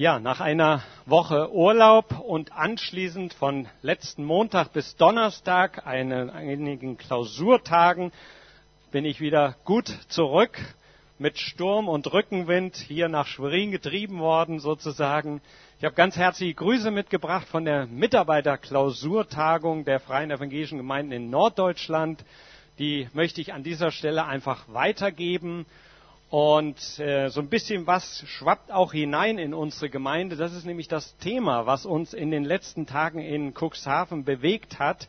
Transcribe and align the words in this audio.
Ja, 0.00 0.18
nach 0.18 0.40
einer 0.40 0.82
Woche 1.04 1.52
Urlaub 1.52 2.20
und 2.20 2.52
anschließend 2.52 3.34
von 3.34 3.68
letzten 3.82 4.24
Montag 4.24 4.72
bis 4.72 4.96
Donnerstag, 4.96 5.86
einen, 5.86 6.30
einigen 6.30 6.96
Klausurtagen, 6.96 8.10
bin 8.92 9.04
ich 9.04 9.20
wieder 9.20 9.56
gut 9.66 9.88
zurück 10.08 10.58
mit 11.18 11.38
Sturm 11.38 11.86
und 11.86 12.10
Rückenwind 12.14 12.76
hier 12.76 13.10
nach 13.10 13.26
Schwerin 13.26 13.72
getrieben 13.72 14.20
worden 14.20 14.58
sozusagen. 14.58 15.42
Ich 15.78 15.84
habe 15.84 15.94
ganz 15.94 16.16
herzliche 16.16 16.54
Grüße 16.54 16.90
mitgebracht 16.90 17.46
von 17.46 17.66
der 17.66 17.84
Mitarbeiterklausurtagung 17.84 19.84
der 19.84 20.00
Freien 20.00 20.30
Evangelischen 20.30 20.78
Gemeinden 20.78 21.12
in 21.12 21.28
Norddeutschland. 21.28 22.24
Die 22.78 23.06
möchte 23.12 23.42
ich 23.42 23.52
an 23.52 23.64
dieser 23.64 23.90
Stelle 23.90 24.24
einfach 24.24 24.64
weitergeben. 24.68 25.66
Und 26.30 27.00
äh, 27.00 27.28
so 27.28 27.40
ein 27.40 27.48
bisschen 27.48 27.88
was 27.88 28.22
schwappt 28.28 28.70
auch 28.70 28.92
hinein 28.92 29.36
in 29.36 29.52
unsere 29.52 29.90
Gemeinde. 29.90 30.36
Das 30.36 30.52
ist 30.54 30.64
nämlich 30.64 30.86
das 30.86 31.16
Thema, 31.16 31.66
was 31.66 31.84
uns 31.84 32.14
in 32.14 32.30
den 32.30 32.44
letzten 32.44 32.86
Tagen 32.86 33.18
in 33.18 33.52
Cuxhaven 33.52 34.24
bewegt 34.24 34.78
hat. 34.78 35.08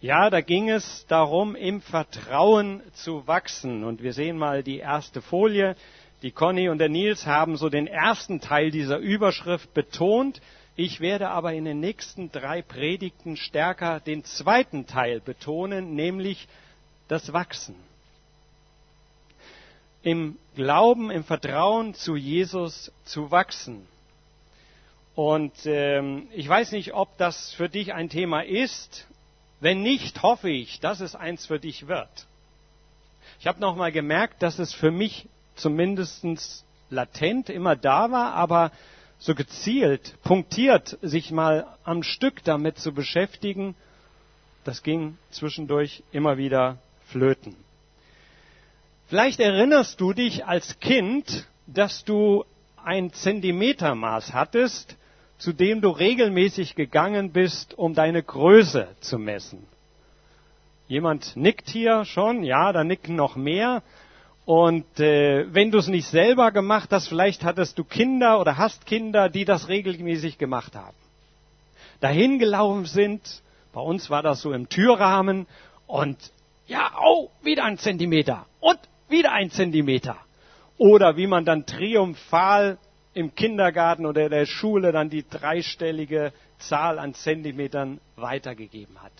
Ja, 0.00 0.30
da 0.30 0.40
ging 0.40 0.70
es 0.70 1.04
darum, 1.08 1.56
im 1.56 1.82
Vertrauen 1.82 2.80
zu 2.94 3.26
wachsen. 3.26 3.84
Und 3.84 4.02
wir 4.02 4.14
sehen 4.14 4.38
mal 4.38 4.62
die 4.62 4.78
erste 4.78 5.20
Folie. 5.20 5.76
Die 6.22 6.30
Conny 6.30 6.70
und 6.70 6.78
der 6.78 6.88
Nils 6.88 7.26
haben 7.26 7.58
so 7.58 7.68
den 7.68 7.86
ersten 7.86 8.40
Teil 8.40 8.70
dieser 8.70 8.96
Überschrift 8.96 9.74
betont. 9.74 10.40
Ich 10.74 11.00
werde 11.00 11.28
aber 11.28 11.52
in 11.52 11.66
den 11.66 11.80
nächsten 11.80 12.32
drei 12.32 12.62
Predigten 12.62 13.36
stärker 13.36 14.00
den 14.00 14.24
zweiten 14.24 14.86
Teil 14.86 15.20
betonen, 15.20 15.94
nämlich 15.94 16.48
das 17.08 17.34
Wachsen 17.34 17.74
im 20.06 20.38
Glauben, 20.54 21.10
im 21.10 21.24
Vertrauen 21.24 21.92
zu 21.92 22.14
Jesus 22.14 22.92
zu 23.04 23.32
wachsen. 23.32 23.88
Und 25.16 25.52
ähm, 25.64 26.28
ich 26.32 26.48
weiß 26.48 26.70
nicht, 26.70 26.94
ob 26.94 27.18
das 27.18 27.52
für 27.54 27.68
dich 27.68 27.92
ein 27.92 28.08
Thema 28.08 28.42
ist. 28.42 29.08
Wenn 29.58 29.82
nicht, 29.82 30.22
hoffe 30.22 30.48
ich, 30.48 30.78
dass 30.78 31.00
es 31.00 31.16
eins 31.16 31.46
für 31.46 31.58
dich 31.58 31.88
wird. 31.88 32.08
Ich 33.40 33.48
habe 33.48 33.58
nochmal 33.58 33.90
gemerkt, 33.90 34.44
dass 34.44 34.60
es 34.60 34.72
für 34.72 34.92
mich 34.92 35.26
zumindest 35.56 36.24
latent 36.88 37.50
immer 37.50 37.74
da 37.74 38.12
war, 38.12 38.34
aber 38.34 38.70
so 39.18 39.34
gezielt, 39.34 40.14
punktiert, 40.22 40.98
sich 41.02 41.32
mal 41.32 41.66
am 41.82 42.04
Stück 42.04 42.44
damit 42.44 42.78
zu 42.78 42.92
beschäftigen, 42.92 43.74
das 44.62 44.84
ging 44.84 45.18
zwischendurch 45.30 46.04
immer 46.12 46.36
wieder 46.36 46.78
flöten. 47.08 47.56
Vielleicht 49.08 49.38
erinnerst 49.38 50.00
du 50.00 50.12
dich 50.12 50.46
als 50.46 50.80
Kind, 50.80 51.46
dass 51.68 52.04
du 52.04 52.44
ein 52.84 53.12
Zentimetermaß 53.12 54.32
hattest, 54.32 54.96
zu 55.38 55.52
dem 55.52 55.80
du 55.80 55.90
regelmäßig 55.90 56.74
gegangen 56.74 57.30
bist, 57.30 57.78
um 57.78 57.94
deine 57.94 58.22
Größe 58.22 58.88
zu 59.00 59.18
messen. 59.18 59.66
Jemand 60.88 61.36
nickt 61.36 61.68
hier 61.68 62.04
schon, 62.04 62.42
ja, 62.42 62.72
da 62.72 62.82
nicken 62.82 63.14
noch 63.14 63.36
mehr. 63.36 63.82
Und 64.44 64.98
äh, 64.98 65.52
wenn 65.52 65.70
du 65.70 65.78
es 65.78 65.86
nicht 65.86 66.06
selber 66.06 66.50
gemacht 66.50 66.90
hast, 66.90 67.06
vielleicht 67.06 67.44
hattest 67.44 67.78
du 67.78 67.84
Kinder 67.84 68.40
oder 68.40 68.56
hast 68.56 68.86
Kinder, 68.86 69.28
die 69.28 69.44
das 69.44 69.68
regelmäßig 69.68 70.38
gemacht 70.38 70.74
haben. 70.74 70.96
Dahin 72.00 72.38
gelaufen 72.38 72.86
sind, 72.86 73.42
bei 73.72 73.80
uns 73.80 74.10
war 74.10 74.22
das 74.22 74.42
so 74.42 74.52
im 74.52 74.68
Türrahmen 74.68 75.46
und 75.86 76.16
ja, 76.66 76.90
oh, 77.00 77.30
wieder 77.42 77.64
ein 77.64 77.78
Zentimeter 77.78 78.46
und 78.60 78.78
wieder 79.08 79.32
ein 79.32 79.50
Zentimeter. 79.50 80.16
Oder 80.78 81.16
wie 81.16 81.26
man 81.26 81.44
dann 81.44 81.66
triumphal 81.66 82.78
im 83.14 83.34
Kindergarten 83.34 84.04
oder 84.04 84.24
in 84.24 84.30
der 84.30 84.46
Schule 84.46 84.92
dann 84.92 85.08
die 85.08 85.26
dreistellige 85.26 86.32
Zahl 86.58 86.98
an 86.98 87.14
Zentimetern 87.14 88.00
weitergegeben 88.16 89.02
hat. 89.02 89.12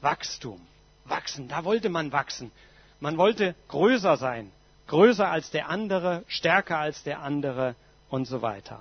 Wachstum, 0.00 0.60
wachsen, 1.04 1.48
da 1.48 1.64
wollte 1.64 1.88
man 1.88 2.12
wachsen. 2.12 2.52
Man 3.00 3.18
wollte 3.18 3.56
größer 3.68 4.16
sein, 4.16 4.52
größer 4.86 5.28
als 5.28 5.50
der 5.50 5.68
andere, 5.68 6.22
stärker 6.28 6.78
als 6.78 7.02
der 7.02 7.22
andere 7.22 7.74
und 8.08 8.26
so 8.26 8.42
weiter. 8.42 8.80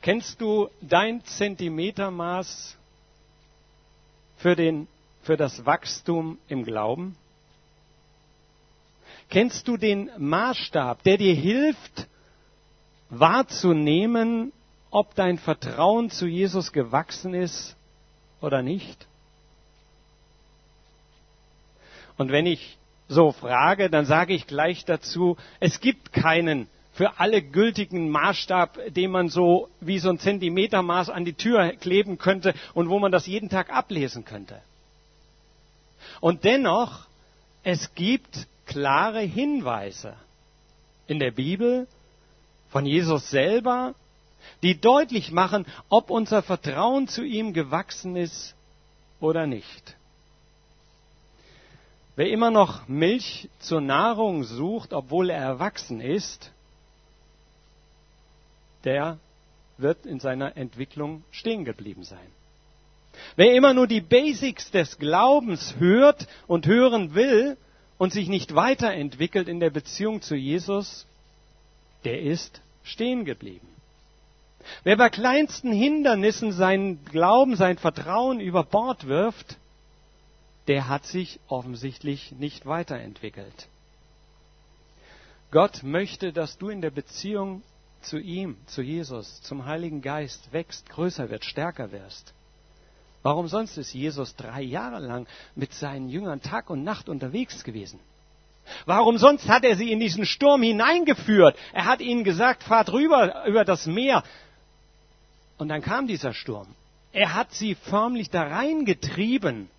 Kennst 0.00 0.40
du 0.40 0.70
dein 0.80 1.24
Zentimetermaß 1.24 2.76
für, 4.36 4.56
den, 4.56 4.86
für 5.22 5.36
das 5.36 5.66
Wachstum 5.66 6.38
im 6.48 6.64
Glauben? 6.64 7.16
Kennst 9.34 9.66
du 9.66 9.76
den 9.76 10.10
Maßstab, 10.16 11.02
der 11.02 11.16
dir 11.16 11.34
hilft, 11.34 12.06
wahrzunehmen, 13.10 14.52
ob 14.92 15.16
dein 15.16 15.38
Vertrauen 15.38 16.08
zu 16.08 16.28
Jesus 16.28 16.72
gewachsen 16.72 17.34
ist 17.34 17.74
oder 18.40 18.62
nicht? 18.62 19.08
Und 22.16 22.30
wenn 22.30 22.46
ich 22.46 22.78
so 23.08 23.32
frage, 23.32 23.90
dann 23.90 24.06
sage 24.06 24.34
ich 24.34 24.46
gleich 24.46 24.84
dazu, 24.84 25.36
es 25.58 25.80
gibt 25.80 26.12
keinen 26.12 26.68
für 26.92 27.18
alle 27.18 27.42
gültigen 27.42 28.10
Maßstab, 28.10 28.94
den 28.94 29.10
man 29.10 29.30
so 29.30 29.68
wie 29.80 29.98
so 29.98 30.10
ein 30.10 30.20
Zentimetermaß 30.20 31.10
an 31.10 31.24
die 31.24 31.34
Tür 31.34 31.72
kleben 31.72 32.18
könnte 32.18 32.54
und 32.72 32.88
wo 32.88 33.00
man 33.00 33.10
das 33.10 33.26
jeden 33.26 33.48
Tag 33.48 33.70
ablesen 33.70 34.24
könnte. 34.24 34.60
Und 36.20 36.44
dennoch, 36.44 37.08
es 37.64 37.96
gibt 37.96 38.46
klare 38.66 39.20
Hinweise 39.20 40.16
in 41.06 41.18
der 41.18 41.30
Bibel 41.30 41.86
von 42.70 42.86
Jesus 42.86 43.30
selber, 43.30 43.94
die 44.62 44.80
deutlich 44.80 45.30
machen, 45.30 45.66
ob 45.88 46.10
unser 46.10 46.42
Vertrauen 46.42 47.08
zu 47.08 47.22
ihm 47.22 47.52
gewachsen 47.52 48.16
ist 48.16 48.54
oder 49.20 49.46
nicht. 49.46 49.96
Wer 52.16 52.30
immer 52.30 52.50
noch 52.50 52.86
Milch 52.86 53.48
zur 53.58 53.80
Nahrung 53.80 54.44
sucht, 54.44 54.92
obwohl 54.92 55.30
er 55.30 55.40
erwachsen 55.40 56.00
ist, 56.00 56.52
der 58.84 59.18
wird 59.78 60.06
in 60.06 60.20
seiner 60.20 60.56
Entwicklung 60.56 61.24
stehen 61.32 61.64
geblieben 61.64 62.04
sein. 62.04 62.26
Wer 63.36 63.54
immer 63.54 63.74
nur 63.74 63.86
die 63.86 64.00
Basics 64.00 64.70
des 64.70 64.98
Glaubens 64.98 65.76
hört 65.78 66.28
und 66.46 66.66
hören 66.66 67.14
will, 67.14 67.56
und 67.98 68.12
sich 68.12 68.28
nicht 68.28 68.54
weiterentwickelt 68.54 69.48
in 69.48 69.60
der 69.60 69.70
Beziehung 69.70 70.22
zu 70.22 70.34
Jesus, 70.34 71.06
der 72.04 72.20
ist 72.20 72.60
stehen 72.82 73.24
geblieben. 73.24 73.66
Wer 74.82 74.96
bei 74.96 75.10
kleinsten 75.10 75.72
Hindernissen 75.72 76.52
seinen 76.52 77.04
Glauben, 77.04 77.56
sein 77.56 77.78
Vertrauen 77.78 78.40
über 78.40 78.64
Bord 78.64 79.06
wirft, 79.06 79.56
der 80.68 80.88
hat 80.88 81.04
sich 81.04 81.38
offensichtlich 81.48 82.32
nicht 82.32 82.64
weiterentwickelt. 82.64 83.68
Gott 85.50 85.82
möchte, 85.82 86.32
dass 86.32 86.58
du 86.58 86.68
in 86.68 86.80
der 86.80 86.90
Beziehung 86.90 87.62
zu 88.00 88.18
ihm, 88.18 88.56
zu 88.66 88.82
Jesus, 88.82 89.42
zum 89.42 89.66
Heiligen 89.66 90.02
Geist 90.02 90.52
wächst, 90.52 90.88
größer 90.88 91.30
wird, 91.30 91.44
stärker 91.44 91.92
wirst. 91.92 92.32
Warum 93.24 93.48
sonst 93.48 93.78
ist 93.78 93.94
Jesus 93.94 94.36
drei 94.36 94.60
Jahre 94.60 94.98
lang 94.98 95.26
mit 95.54 95.72
seinen 95.72 96.10
Jüngern 96.10 96.42
Tag 96.42 96.68
und 96.68 96.84
Nacht 96.84 97.08
unterwegs 97.08 97.64
gewesen? 97.64 97.98
Warum 98.84 99.16
sonst 99.16 99.48
hat 99.48 99.64
er 99.64 99.76
sie 99.76 99.90
in 99.90 99.98
diesen 99.98 100.26
Sturm 100.26 100.62
hineingeführt? 100.62 101.56
Er 101.72 101.86
hat 101.86 102.02
ihnen 102.02 102.22
gesagt, 102.22 102.64
fahrt 102.64 102.92
rüber 102.92 103.46
über 103.46 103.64
das 103.64 103.86
Meer. 103.86 104.22
Und 105.56 105.68
dann 105.68 105.80
kam 105.80 106.06
dieser 106.06 106.34
Sturm. 106.34 106.66
Er 107.12 107.32
hat 107.32 107.50
sie 107.54 107.76
förmlich 107.76 108.28
da 108.28 108.42
reingetrieben, 108.42 109.70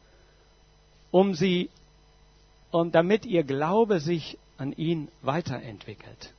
um 1.11 1.35
sie 1.35 1.69
und 2.71 2.95
damit 2.95 3.27
ihr 3.27 3.43
Glaube 3.43 3.99
sich 3.99 4.39
an 4.57 4.71
ihn 4.71 5.07
weiterentwickelt. 5.21 6.33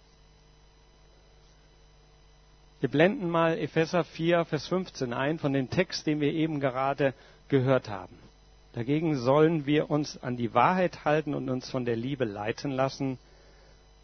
Wir 2.78 2.90
blenden 2.90 3.30
mal 3.30 3.58
Epheser 3.58 4.04
4, 4.04 4.44
Vers 4.44 4.66
15 4.66 5.14
ein 5.14 5.38
von 5.38 5.54
dem 5.54 5.70
Text, 5.70 6.06
den 6.06 6.20
wir 6.20 6.32
eben 6.34 6.60
gerade 6.60 7.14
gehört 7.48 7.88
haben. 7.88 8.14
Dagegen 8.74 9.16
sollen 9.16 9.64
wir 9.64 9.90
uns 9.90 10.22
an 10.22 10.36
die 10.36 10.52
Wahrheit 10.52 11.06
halten 11.06 11.32
und 11.32 11.48
uns 11.48 11.70
von 11.70 11.86
der 11.86 11.96
Liebe 11.96 12.26
leiten 12.26 12.70
lassen. 12.70 13.18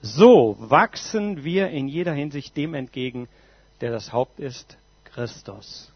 So 0.00 0.56
wachsen 0.58 1.44
wir 1.44 1.69
in 1.69 1.86
jeder 1.86 2.14
Hinsicht 2.14 2.56
dem 2.56 2.72
entgegen, 2.72 3.28
der 3.82 3.90
das 3.90 4.10
Haupt 4.10 4.40
ist, 4.40 4.78
Christus. 5.04 5.92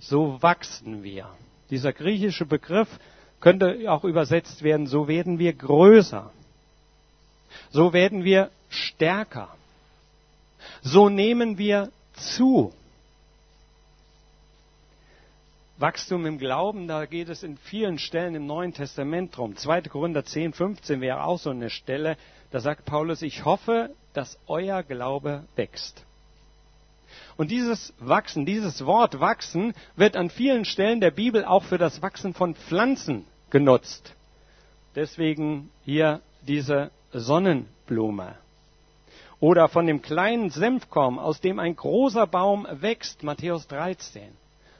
So 0.00 0.40
wachsen 0.40 1.02
wir. 1.02 1.28
Dieser 1.68 1.92
griechische 1.92 2.46
Begriff 2.46 2.88
könnte 3.40 3.92
auch 3.92 4.04
übersetzt 4.04 4.62
werden, 4.62 4.86
so 4.86 5.06
werden 5.06 5.38
wir 5.38 5.52
größer. 5.52 6.32
So 7.68 7.92
werden 7.92 8.24
wir 8.24 8.50
stärker 8.70 9.50
so 10.86 11.08
nehmen 11.08 11.58
wir 11.58 11.90
zu. 12.14 12.72
Wachstum 15.78 16.24
im 16.24 16.38
Glauben, 16.38 16.86
da 16.86 17.04
geht 17.04 17.28
es 17.28 17.42
in 17.42 17.58
vielen 17.58 17.98
Stellen 17.98 18.34
im 18.34 18.46
Neuen 18.46 18.72
Testament 18.72 19.36
drum. 19.36 19.56
2. 19.56 19.82
Korinther 19.82 20.24
10, 20.24 20.52
15 20.52 21.00
wäre 21.00 21.24
auch 21.24 21.38
so 21.38 21.50
eine 21.50 21.70
Stelle. 21.70 22.16
Da 22.52 22.60
sagt 22.60 22.84
Paulus, 22.84 23.22
ich 23.22 23.44
hoffe, 23.44 23.90
dass 24.14 24.38
euer 24.46 24.82
Glaube 24.84 25.44
wächst. 25.56 26.04
Und 27.36 27.50
dieses 27.50 27.92
Wachsen, 27.98 28.46
dieses 28.46 28.86
Wort 28.86 29.20
wachsen 29.20 29.74
wird 29.96 30.16
an 30.16 30.30
vielen 30.30 30.64
Stellen 30.64 31.00
der 31.00 31.10
Bibel 31.10 31.44
auch 31.44 31.64
für 31.64 31.78
das 31.78 32.00
Wachsen 32.00 32.32
von 32.32 32.54
Pflanzen 32.54 33.26
genutzt. 33.50 34.14
Deswegen 34.94 35.68
hier 35.84 36.20
diese 36.46 36.90
Sonnenblume. 37.12 38.36
Oder 39.38 39.68
von 39.68 39.86
dem 39.86 40.00
kleinen 40.00 40.50
Senfkorn, 40.50 41.18
aus 41.18 41.40
dem 41.40 41.58
ein 41.58 41.76
großer 41.76 42.26
Baum 42.26 42.66
wächst, 42.70 43.22
Matthäus 43.22 43.66
13. 43.68 44.22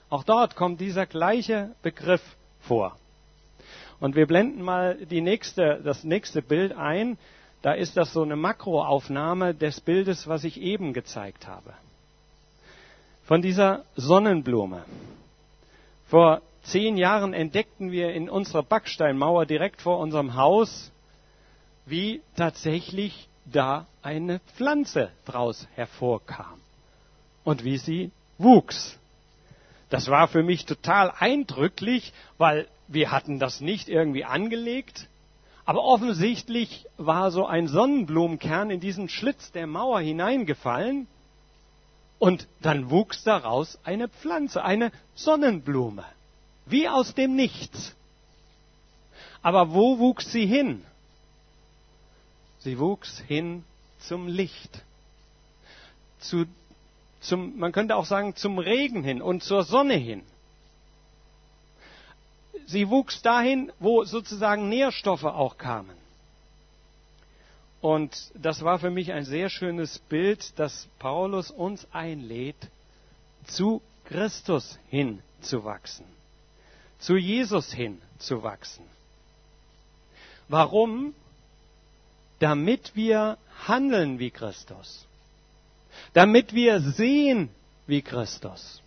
Auch 0.09 0.23
dort 0.23 0.55
kommt 0.55 0.81
dieser 0.81 1.05
gleiche 1.05 1.75
Begriff 1.83 2.23
vor. 2.61 2.97
Und 3.99 4.15
wir 4.15 4.25
blenden 4.25 4.61
mal 4.61 4.95
die 5.05 5.21
nächste, 5.21 5.81
das 5.83 6.03
nächste 6.03 6.41
Bild 6.41 6.73
ein. 6.73 7.17
Da 7.61 7.73
ist 7.73 7.97
das 7.97 8.13
so 8.13 8.23
eine 8.23 8.35
Makroaufnahme 8.35 9.53
des 9.53 9.81
Bildes, 9.81 10.27
was 10.27 10.43
ich 10.43 10.61
eben 10.61 10.93
gezeigt 10.93 11.47
habe. 11.47 11.73
Von 13.25 13.41
dieser 13.41 13.83
Sonnenblume. 13.95 14.85
Vor 16.07 16.41
zehn 16.63 16.97
Jahren 16.97 17.33
entdeckten 17.33 17.91
wir 17.91 18.13
in 18.13 18.29
unserer 18.29 18.63
Backsteinmauer 18.63 19.45
direkt 19.45 19.81
vor 19.81 19.99
unserem 19.99 20.35
Haus, 20.35 20.91
wie 21.85 22.21
tatsächlich 22.35 23.27
da 23.51 23.87
eine 24.01 24.39
Pflanze 24.55 25.11
draus 25.25 25.67
hervorkam 25.75 26.59
und 27.43 27.63
wie 27.63 27.77
sie 27.77 28.11
wuchs. 28.37 28.97
Das 29.89 30.09
war 30.09 30.27
für 30.27 30.43
mich 30.43 30.65
total 30.65 31.11
eindrücklich, 31.17 32.13
weil 32.37 32.67
wir 32.87 33.11
hatten 33.11 33.39
das 33.39 33.61
nicht 33.61 33.87
irgendwie 33.87 34.25
angelegt, 34.25 35.07
aber 35.65 35.83
offensichtlich 35.83 36.85
war 36.97 37.31
so 37.31 37.45
ein 37.45 37.67
Sonnenblumenkern 37.67 38.69
in 38.69 38.79
diesen 38.79 39.09
Schlitz 39.09 39.51
der 39.51 39.67
Mauer 39.67 39.99
hineingefallen 39.99 41.07
und 42.19 42.47
dann 42.61 42.89
wuchs 42.89 43.23
daraus 43.23 43.77
eine 43.83 44.07
Pflanze, 44.07 44.63
eine 44.63 44.91
Sonnenblume, 45.15 46.05
wie 46.65 46.87
aus 46.87 47.13
dem 47.13 47.35
Nichts. 47.35 47.95
Aber 49.41 49.73
wo 49.73 49.99
wuchs 49.99 50.31
sie 50.31 50.45
hin? 50.45 50.83
Sie 52.59 52.79
wuchs 52.79 53.19
hin 53.19 53.63
zum 53.99 54.27
Licht, 54.27 54.83
zu, 56.19 56.45
zum, 57.21 57.57
man 57.57 57.71
könnte 57.71 57.95
auch 57.95 58.05
sagen, 58.05 58.35
zum 58.35 58.59
Regen 58.59 59.03
hin 59.03 59.21
und 59.21 59.43
zur 59.43 59.63
Sonne 59.63 59.95
hin. 59.95 60.23
Sie 62.65 62.89
wuchs 62.89 63.21
dahin, 63.21 63.71
wo 63.79 64.03
sozusagen 64.03 64.69
Nährstoffe 64.69 65.23
auch 65.23 65.57
kamen. 65.57 65.95
Und 67.79 68.31
das 68.33 68.63
war 68.63 68.79
für 68.79 68.89
mich 68.89 69.13
ein 69.13 69.23
sehr 69.23 69.49
schönes 69.49 69.99
Bild, 69.99 70.57
dass 70.59 70.87
Paulus 70.99 71.51
uns 71.51 71.87
einlädt, 71.91 72.57
zu 73.45 73.81
Christus 74.05 74.77
hin 74.89 75.21
zu 75.41 75.63
Jesus 77.15 77.71
hin 77.71 78.01
zu 78.17 78.43
wachsen. 78.43 78.85
Warum? 80.47 81.13
Damit 82.39 82.95
wir 82.95 83.37
handeln 83.67 84.19
wie 84.19 84.29
Christus, 84.29 85.05
damit 86.13 86.53
wir 86.53 86.79
sehen 86.79 87.49
wie 87.87 88.01
Christus, 88.01 88.81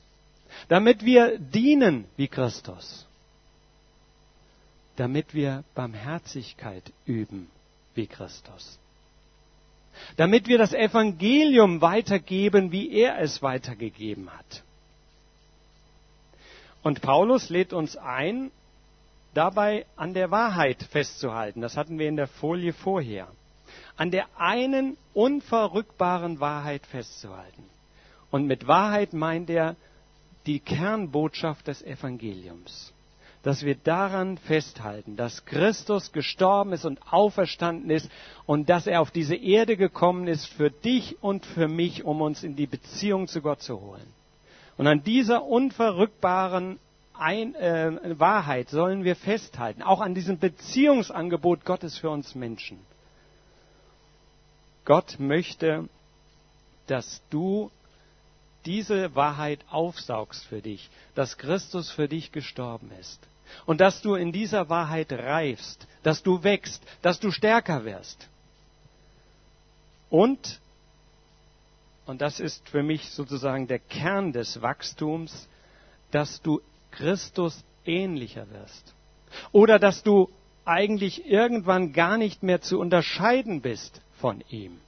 damit 0.68 1.04
wir 1.04 1.38
dienen 1.38 2.04
wie 2.16 2.28
Christus, 2.28 3.06
damit 4.96 5.34
wir 5.34 5.64
Barmherzigkeit 5.74 6.92
üben 7.06 7.50
wie 7.94 8.06
Christus. 8.06 8.78
Damit 10.16 10.46
wir 10.46 10.56
das 10.56 10.72
Evangelium 10.72 11.80
weitergeben, 11.80 12.72
wie 12.72 12.92
er 12.92 13.18
es 13.18 13.42
weitergegeben 13.42 14.30
hat. 14.30 14.62
Und 16.82 17.02
Paulus 17.02 17.50
lädt 17.50 17.72
uns 17.72 17.96
ein, 17.96 18.50
dabei 19.34 19.86
an 19.96 20.14
der 20.14 20.30
Wahrheit 20.30 20.82
festzuhalten. 20.82 21.60
Das 21.60 21.76
hatten 21.76 21.98
wir 21.98 22.08
in 22.08 22.16
der 22.16 22.28
Folie 22.28 22.72
vorher. 22.72 23.28
An 24.00 24.10
der 24.10 24.28
einen 24.38 24.96
unverrückbaren 25.12 26.40
Wahrheit 26.40 26.86
festzuhalten. 26.86 27.64
Und 28.30 28.46
mit 28.46 28.66
Wahrheit 28.66 29.12
meint 29.12 29.50
er 29.50 29.76
die 30.46 30.58
Kernbotschaft 30.58 31.66
des 31.68 31.82
Evangeliums 31.82 32.94
dass 33.42 33.62
wir 33.62 33.74
daran 33.74 34.36
festhalten, 34.36 35.16
dass 35.16 35.46
Christus 35.46 36.12
gestorben 36.12 36.72
ist 36.74 36.84
und 36.84 37.00
auferstanden 37.10 37.90
ist 37.90 38.10
und 38.44 38.68
dass 38.68 38.86
er 38.86 39.00
auf 39.00 39.10
diese 39.10 39.34
Erde 39.34 39.78
gekommen 39.78 40.26
ist 40.28 40.44
für 40.46 40.70
dich 40.70 41.16
und 41.22 41.46
für 41.46 41.66
mich, 41.66 42.04
um 42.04 42.20
uns 42.20 42.42
in 42.42 42.54
die 42.54 42.66
Beziehung 42.66 43.28
zu 43.28 43.40
Gott 43.40 43.62
zu 43.62 43.80
holen. 43.80 44.06
Und 44.76 44.86
an 44.86 45.02
dieser 45.02 45.44
unverrückbaren 45.44 46.78
Ein 47.14 47.54
äh, 47.54 48.18
Wahrheit 48.18 48.68
sollen 48.68 49.04
wir 49.04 49.16
festhalten, 49.16 49.82
auch 49.82 50.00
an 50.00 50.14
diesem 50.14 50.38
Beziehungsangebot 50.38 51.64
Gottes 51.64 51.98
für 51.98 52.10
uns 52.10 52.34
Menschen. 52.34 52.78
Gott 54.90 55.20
möchte, 55.20 55.88
dass 56.88 57.22
du 57.30 57.70
diese 58.64 59.14
Wahrheit 59.14 59.60
aufsaugst 59.70 60.44
für 60.46 60.60
dich, 60.60 60.90
dass 61.14 61.38
Christus 61.38 61.92
für 61.92 62.08
dich 62.08 62.32
gestorben 62.32 62.90
ist. 62.98 63.20
Und 63.66 63.80
dass 63.80 64.02
du 64.02 64.16
in 64.16 64.32
dieser 64.32 64.68
Wahrheit 64.68 65.12
reifst, 65.12 65.86
dass 66.02 66.24
du 66.24 66.42
wächst, 66.42 66.82
dass 67.02 67.20
du 67.20 67.30
stärker 67.30 67.84
wirst. 67.84 68.28
Und, 70.08 70.58
und 72.06 72.20
das 72.20 72.40
ist 72.40 72.68
für 72.68 72.82
mich 72.82 73.10
sozusagen 73.10 73.68
der 73.68 73.78
Kern 73.78 74.32
des 74.32 74.60
Wachstums, 74.60 75.48
dass 76.10 76.42
du 76.42 76.60
Christus 76.90 77.62
ähnlicher 77.86 78.50
wirst. 78.50 78.92
Oder 79.52 79.78
dass 79.78 80.02
du 80.02 80.28
eigentlich 80.64 81.26
irgendwann 81.26 81.92
gar 81.92 82.18
nicht 82.18 82.42
mehr 82.42 82.60
zu 82.60 82.80
unterscheiden 82.80 83.60
bist 83.60 84.00
von 84.20 84.42
ihm. 84.48 84.80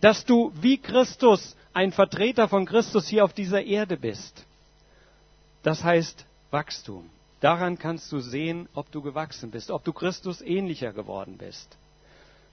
Dass 0.00 0.24
du 0.24 0.52
wie 0.60 0.78
Christus 0.78 1.56
ein 1.72 1.92
Vertreter 1.92 2.48
von 2.48 2.66
Christus 2.66 3.08
hier 3.08 3.24
auf 3.24 3.32
dieser 3.32 3.62
Erde 3.62 3.96
bist. 3.96 4.44
Das 5.62 5.82
heißt 5.82 6.24
Wachstum. 6.50 7.10
Daran 7.40 7.78
kannst 7.78 8.10
du 8.12 8.20
sehen, 8.20 8.68
ob 8.74 8.90
du 8.92 9.02
gewachsen 9.02 9.50
bist, 9.50 9.70
ob 9.70 9.84
du 9.84 9.92
Christus 9.92 10.40
ähnlicher 10.40 10.92
geworden 10.92 11.36
bist. 11.36 11.76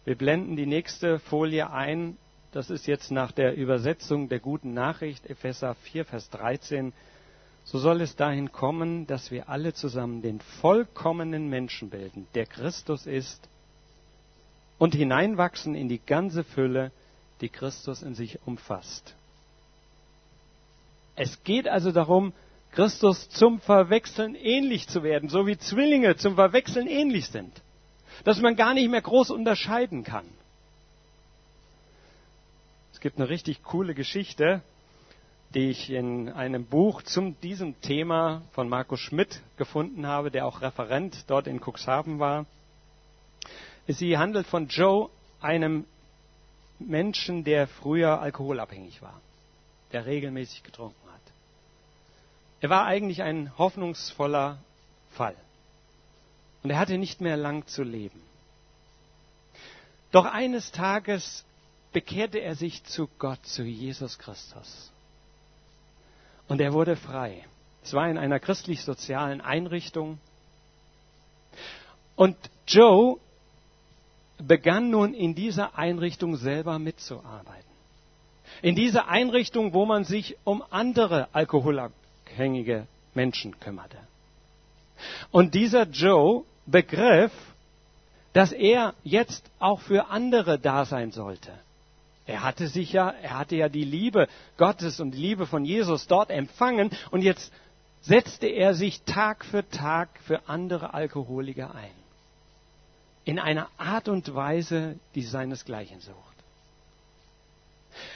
Wir 0.03 0.15
blenden 0.15 0.55
die 0.55 0.65
nächste 0.65 1.19
Folie 1.19 1.71
ein. 1.71 2.17
Das 2.51 2.69
ist 2.69 2.87
jetzt 2.87 3.11
nach 3.11 3.31
der 3.31 3.55
Übersetzung 3.55 4.27
der 4.27 4.39
guten 4.39 4.73
Nachricht, 4.73 5.29
Epheser 5.29 5.75
4, 5.75 6.05
Vers 6.05 6.29
13. 6.31 6.91
So 7.63 7.77
soll 7.77 8.01
es 8.01 8.15
dahin 8.15 8.51
kommen, 8.51 9.05
dass 9.05 9.29
wir 9.29 9.47
alle 9.47 9.73
zusammen 9.73 10.21
den 10.21 10.39
vollkommenen 10.59 11.47
Menschen 11.47 11.89
bilden, 11.89 12.27
der 12.33 12.47
Christus 12.47 13.05
ist, 13.05 13.47
und 14.81 14.95
hineinwachsen 14.95 15.75
in 15.75 15.89
die 15.89 16.01
ganze 16.03 16.43
Fülle, 16.43 16.91
die 17.39 17.49
Christus 17.49 18.01
in 18.01 18.15
sich 18.15 18.39
umfasst. 18.47 19.13
Es 21.15 21.43
geht 21.43 21.67
also 21.67 21.91
darum, 21.91 22.33
Christus 22.71 23.29
zum 23.29 23.59
Verwechseln 23.59 24.33
ähnlich 24.33 24.87
zu 24.87 25.03
werden, 25.03 25.29
so 25.29 25.45
wie 25.45 25.55
Zwillinge 25.55 26.15
zum 26.15 26.33
Verwechseln 26.33 26.87
ähnlich 26.87 27.27
sind. 27.27 27.61
Dass 28.23 28.41
man 28.41 28.55
gar 28.55 28.73
nicht 28.73 28.89
mehr 28.89 29.03
groß 29.03 29.29
unterscheiden 29.29 30.03
kann. 30.03 30.25
Es 32.91 33.01
gibt 33.01 33.17
eine 33.17 33.29
richtig 33.29 33.61
coole 33.61 33.93
Geschichte, 33.93 34.63
die 35.53 35.69
ich 35.69 35.91
in 35.91 36.27
einem 36.29 36.65
Buch 36.65 37.03
zum 37.03 37.39
diesem 37.41 37.79
Thema 37.81 38.41
von 38.53 38.67
Markus 38.67 38.99
Schmidt 38.99 39.43
gefunden 39.57 40.07
habe, 40.07 40.31
der 40.31 40.47
auch 40.47 40.61
Referent 40.61 41.25
dort 41.27 41.45
in 41.45 41.61
Cuxhaven 41.61 42.17
war. 42.17 42.47
Sie 43.87 44.17
handelt 44.17 44.47
von 44.47 44.67
Joe, 44.67 45.09
einem 45.41 45.85
Menschen, 46.79 47.43
der 47.43 47.67
früher 47.67 48.21
alkoholabhängig 48.21 49.01
war, 49.01 49.19
der 49.91 50.05
regelmäßig 50.05 50.63
getrunken 50.63 51.11
hat. 51.11 51.21
Er 52.61 52.69
war 52.69 52.85
eigentlich 52.85 53.21
ein 53.23 53.57
hoffnungsvoller 53.57 54.59
Fall. 55.11 55.35
Und 56.63 56.69
er 56.69 56.77
hatte 56.77 56.97
nicht 56.97 57.21
mehr 57.21 57.37
lang 57.37 57.65
zu 57.67 57.83
leben. 57.83 58.21
Doch 60.11 60.25
eines 60.25 60.71
Tages 60.71 61.43
bekehrte 61.91 62.39
er 62.39 62.55
sich 62.55 62.83
zu 62.83 63.09
Gott, 63.17 63.43
zu 63.45 63.63
Jesus 63.63 64.19
Christus. 64.19 64.91
Und 66.47 66.61
er 66.61 66.73
wurde 66.73 66.95
frei. 66.95 67.45
Es 67.83 67.93
war 67.93 68.09
in 68.09 68.17
einer 68.17 68.39
christlich-sozialen 68.39 69.41
Einrichtung. 69.41 70.19
Und 72.15 72.37
Joe 72.67 73.19
begann 74.41 74.89
nun 74.89 75.13
in 75.13 75.35
dieser 75.35 75.77
Einrichtung 75.77 76.35
selber 76.35 76.79
mitzuarbeiten. 76.79 77.69
In 78.61 78.75
dieser 78.75 79.07
Einrichtung, 79.07 79.73
wo 79.73 79.85
man 79.85 80.03
sich 80.03 80.37
um 80.43 80.63
andere 80.69 81.29
Alkoholiker 81.33 81.91
abhängige 82.31 82.87
Menschen 83.13 83.59
kümmerte. 83.59 83.97
Und 85.31 85.53
dieser 85.53 85.87
Joe 85.87 86.43
begriff, 86.65 87.31
dass 88.33 88.51
er 88.51 88.93
jetzt 89.03 89.49
auch 89.59 89.81
für 89.81 90.07
andere 90.07 90.59
da 90.59 90.85
sein 90.85 91.11
sollte. 91.11 91.51
Er 92.25 92.43
hatte 92.43 92.67
sich 92.67 92.93
ja, 92.93 93.09
er 93.09 93.37
hatte 93.37 93.55
ja 93.55 93.67
die 93.67 93.83
Liebe 93.83 94.27
Gottes 94.57 94.99
und 94.99 95.11
die 95.11 95.17
Liebe 95.17 95.47
von 95.47 95.65
Jesus 95.65 96.07
dort 96.07 96.29
empfangen 96.29 96.91
und 97.09 97.23
jetzt 97.23 97.51
setzte 98.01 98.47
er 98.47 98.73
sich 98.73 99.01
Tag 99.03 99.43
für 99.43 99.67
Tag 99.67 100.09
für 100.25 100.47
andere 100.47 100.93
Alkoholiker 100.93 101.75
ein. 101.75 102.00
In 103.23 103.39
einer 103.39 103.69
Art 103.77 104.07
und 104.07 104.33
Weise, 104.33 104.97
die 105.15 105.23
seinesgleichen 105.23 105.99
sucht. 106.01 106.17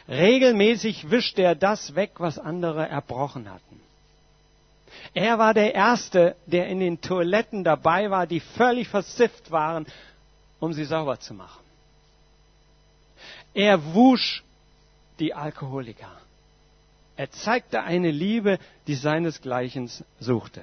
Regelmäßig 0.08 1.12
wischte 1.12 1.42
er 1.44 1.56
das 1.56 1.96
weg, 1.96 2.12
was 2.18 2.40
andere 2.40 2.88
erbrochen 2.88 3.52
hatten. 3.52 3.80
Er 5.14 5.38
war 5.38 5.54
der 5.54 5.74
Erste, 5.76 6.36
der 6.46 6.68
in 6.68 6.80
den 6.80 7.02
Toiletten 7.02 7.64
dabei 7.64 8.10
war, 8.10 8.28
die 8.28 8.40
völlig 8.40 8.88
versifft 8.88 9.52
waren, 9.52 9.86
um 10.60 10.74
sie 10.74 10.86
sauber 10.86 11.20
zu 11.20 11.34
machen. 11.34 11.64
Er 13.54 13.94
wusch 13.94 14.44
die 15.20 15.34
Alkoholiker. 15.34 16.12
Er 17.16 17.32
zeigte 17.32 17.84
eine 17.84 18.12
Liebe, 18.12 18.60
die 18.88 18.96
seinesgleichen 18.96 19.90
suchte. 20.20 20.62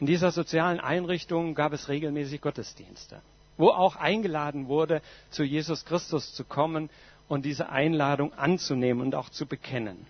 In 0.00 0.06
dieser 0.06 0.30
sozialen 0.30 0.80
Einrichtung 0.80 1.54
gab 1.54 1.72
es 1.72 1.88
regelmäßig 1.88 2.40
Gottesdienste, 2.40 3.20
wo 3.56 3.68
auch 3.68 3.96
eingeladen 3.96 4.68
wurde, 4.68 5.02
zu 5.30 5.44
Jesus 5.44 5.84
Christus 5.84 6.34
zu 6.34 6.44
kommen 6.44 6.90
und 7.28 7.44
diese 7.44 7.68
Einladung 7.68 8.32
anzunehmen 8.34 9.02
und 9.02 9.14
auch 9.14 9.30
zu 9.30 9.46
bekennen. 9.46 10.06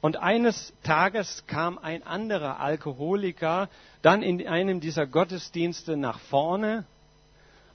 Und 0.00 0.18
eines 0.18 0.72
Tages 0.82 1.44
kam 1.46 1.78
ein 1.78 2.02
anderer 2.02 2.60
Alkoholiker 2.60 3.68
dann 4.02 4.22
in 4.22 4.46
einem 4.46 4.80
dieser 4.80 5.06
Gottesdienste 5.06 5.96
nach 5.96 6.18
vorne 6.18 6.84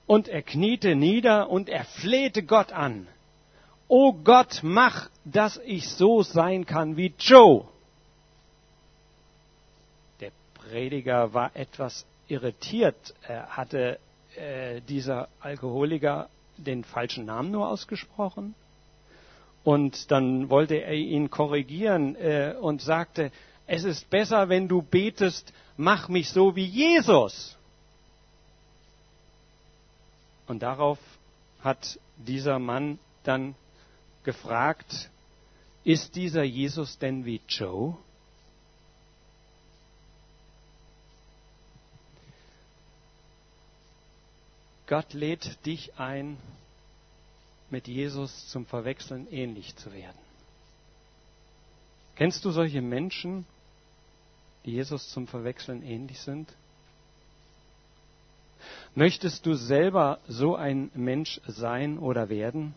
und 0.08 0.28
er 0.28 0.42
kniete 0.42 0.96
nieder 0.96 1.50
und 1.50 1.70
er 1.70 1.86
flehte 1.86 2.44
Gott 2.44 2.72
an. 2.74 3.08
O 3.88 4.14
Gott, 4.14 4.60
mach, 4.64 5.10
dass 5.26 5.58
ich 5.66 5.90
so 5.90 6.24
sein 6.24 6.66
kann 6.66 6.96
wie 6.96 7.14
Joe. 7.20 7.66
Prediger 10.62 11.34
war 11.34 11.56
etwas 11.56 12.06
irritiert. 12.28 13.14
Er 13.28 13.50
hatte 13.50 14.00
äh, 14.36 14.82
dieser 14.82 15.28
Alkoholiker 15.40 16.30
den 16.58 16.84
falschen 16.84 17.26
Namen 17.26 17.52
nur 17.52 17.68
ausgesprochen. 17.68 18.56
Und 19.64 20.12
dann 20.12 20.50
wollte 20.50 20.76
er 20.76 20.94
ihn 20.94 21.30
korrigieren 21.30 22.16
äh, 22.16 22.56
und 22.60 22.82
sagte, 22.82 23.32
es 23.68 23.84
ist 23.84 24.10
besser, 24.10 24.50
wenn 24.50 24.68
du 24.68 24.82
betest, 24.82 25.54
mach 25.78 26.10
mich 26.10 26.30
so 26.30 26.56
wie 26.56 26.66
Jesus. 26.66 27.58
Und 30.48 30.64
darauf 30.64 31.00
hat 31.62 32.00
dieser 32.18 32.60
Mann 32.60 33.00
dann 33.24 33.56
gefragt, 34.24 35.10
ist 35.84 36.16
dieser 36.16 36.44
Jesus 36.44 36.98
denn 36.98 37.26
wie 37.26 37.42
Joe? 37.48 37.98
Gott 44.92 45.14
lädt 45.14 45.66
dich 45.66 45.98
ein, 45.98 46.36
mit 47.70 47.88
Jesus 47.88 48.50
zum 48.50 48.66
Verwechseln 48.66 49.26
ähnlich 49.32 49.74
zu 49.78 49.94
werden. 49.94 50.20
Kennst 52.18 52.44
du 52.44 52.52
solche 52.52 52.82
Menschen, 52.82 53.46
die 54.66 54.72
Jesus 54.72 55.10
zum 55.12 55.28
Verwechseln 55.28 55.82
ähnlich 55.82 56.20
sind? 56.20 56.52
Möchtest 58.94 59.46
du 59.46 59.54
selber 59.54 60.20
so 60.28 60.58
ein 60.58 60.92
Mensch 60.94 61.40
sein 61.48 61.98
oder 61.98 62.28
werden? 62.28 62.76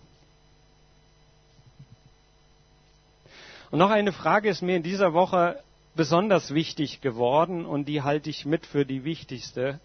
Und 3.73 3.81
noch 3.81 3.91
eine 3.91 4.13
Frage 4.13 4.51
ist 4.51 4.63
mir 4.63 4.77
in 4.77 4.85
dieser 4.85 5.15
Woche 5.15 5.61
besonders 5.97 6.55
wichtig 6.55 7.01
geworden 7.01 7.67
und 7.67 7.87
die 7.87 8.03
halte 8.03 8.31
ich 8.31 8.47
mit 8.47 8.67
für 8.67 8.87
die 8.87 9.03
wichtigste. 9.03 9.81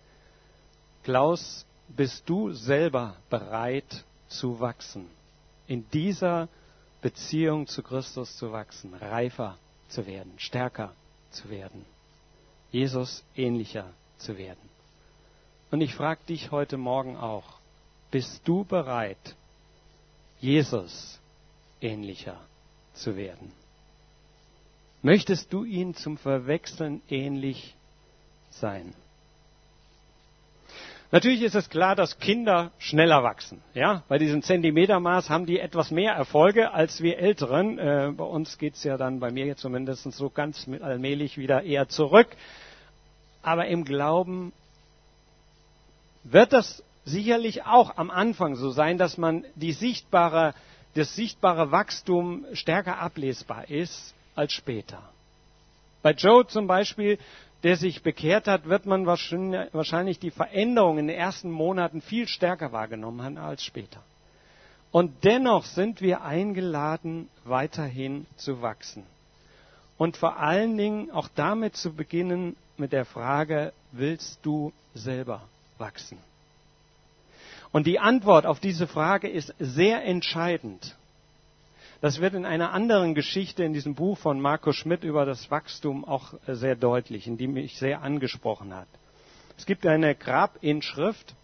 Klaus, 1.04 1.66
bist 1.96 2.28
du 2.30 2.52
selber 2.52 3.16
bereit 3.30 4.04
zu 4.28 4.60
wachsen? 4.60 5.08
In 5.68 5.90
dieser 5.92 6.48
Beziehung 7.02 7.68
zu 7.68 7.84
Christus 7.84 8.36
zu 8.38 8.52
wachsen, 8.52 8.94
reifer 8.94 9.58
zu 9.90 10.06
werden, 10.06 10.34
stärker 10.38 10.94
zu 11.32 11.50
werden, 11.50 11.86
Jesus 12.72 13.24
ähnlicher 13.36 13.90
zu 14.18 14.38
werden. 14.38 14.70
Und 15.72 15.82
ich 15.82 15.94
frage 15.94 16.22
dich 16.28 16.52
heute 16.52 16.78
Morgen 16.78 17.16
auch, 17.16 17.60
bist 18.12 18.42
du 18.46 18.64
bereit, 18.64 19.36
Jesus 20.40 21.20
ähnlicher 21.80 22.40
zu 22.94 23.16
werden? 23.16 23.52
Möchtest 25.02 25.54
du 25.54 25.64
ihn 25.64 25.96
zum 25.96 26.18
Verwechseln 26.18 27.02
ähnlich 27.08 27.76
sein? 28.50 28.94
Natürlich 31.12 31.42
ist 31.42 31.56
es 31.56 31.70
klar, 31.70 31.96
dass 31.96 32.20
Kinder 32.20 32.72
schneller 32.78 33.24
wachsen. 33.24 33.62
Ja, 33.74 34.04
bei 34.08 34.20
diesem 34.20 34.44
Zentimetermaß 34.44 35.30
haben 35.32 35.48
die 35.48 35.60
etwas 35.60 35.90
mehr 35.90 36.14
Erfolge 36.14 36.72
als 36.72 37.02
wir 37.02 37.18
Älteren. 37.18 37.80
Äh, 37.80 38.12
bei 38.16 38.24
uns 38.24 38.60
geht's 38.60 38.84
ja 38.84 38.96
dann, 38.96 39.20
bei 39.20 39.32
mir 39.32 39.58
zumindest 39.58 40.04
so 40.12 40.30
ganz 40.30 40.68
allmählich 40.82 41.38
wieder 41.40 41.64
eher 41.64 41.90
zurück. 41.90 42.28
Aber 43.42 43.66
im 43.68 43.86
Glauben 43.86 44.54
wird 46.24 46.54
das 46.54 46.84
sicherlich 47.06 47.66
auch 47.66 47.98
am 47.98 48.12
Anfang 48.12 48.56
so 48.56 48.70
sein, 48.70 49.00
dass 49.00 49.18
man 49.18 49.46
die 49.56 49.72
sichtbare, 49.72 50.54
das 50.94 51.16
sichtbare 51.16 51.72
Wachstum 51.72 52.46
stärker 52.54 53.00
ablesbar 53.00 53.68
ist 53.70 54.14
als 54.36 54.54
später. 54.54 55.02
Bei 56.04 56.12
Joe 56.12 56.46
zum 56.46 56.68
Beispiel, 56.68 57.18
der 57.64 57.76
sich 57.76 58.04
bekehrt 58.04 58.48
hat, 58.48 58.66
wird 58.66 58.86
man 58.86 59.06
wahrscheinlich 59.06 60.20
die 60.20 60.32
Veränderung 60.32 60.98
in 60.98 61.08
den 61.08 61.18
ersten 61.18 61.52
Monaten 61.52 62.02
viel 62.02 62.28
stärker 62.28 62.72
wahrgenommen 62.72 63.22
haben 63.22 63.38
als 63.38 63.64
später. 63.64 64.02
Und 64.92 65.24
dennoch 65.24 65.66
sind 65.66 66.02
wir 66.02 66.24
eingeladen, 66.24 67.30
weiterhin 67.44 68.26
zu 68.38 68.62
wachsen. 68.62 69.04
Und 69.98 70.18
vor 70.18 70.38
allen 70.38 70.78
Dingen 70.78 71.12
auch 71.12 71.28
damit 71.36 71.76
zu 71.76 71.94
beginnen 71.94 72.56
mit 72.78 72.94
der 72.94 73.06
Frage, 73.06 73.74
willst 73.92 74.40
du 74.44 74.72
selber 74.94 75.42
wachsen? 75.78 76.18
Und 77.72 77.86
die 77.86 78.00
Antwort 78.00 78.46
auf 78.46 78.60
diese 78.60 78.88
Frage 78.88 79.28
ist 79.28 79.54
sehr 79.60 80.04
entscheidend. 80.06 80.96
Das 82.02 82.22
wird 82.22 82.34
in 82.34 82.46
einer 82.46 82.72
anderen 82.72 83.14
Geschichte 83.14 83.64
in 83.64 83.74
diesem 83.74 83.94
Buch 83.94 84.18
von 84.18 84.40
Marco 84.40 84.72
Schmidt 84.72 85.04
über 85.04 85.26
das 85.26 85.52
Wachstum 85.52 86.06
auch 86.06 86.34
sehr 86.48 86.76
deutlich, 86.76 87.28
in 87.28 87.38
die 87.38 87.48
mich 87.48 87.78
sehr 87.78 88.02
angesprochen 88.02 88.74
hat. 88.74 88.88
Es 89.58 89.66
gibt 89.66 89.86
eine 89.86 90.16
Grabinschrift 90.16 91.36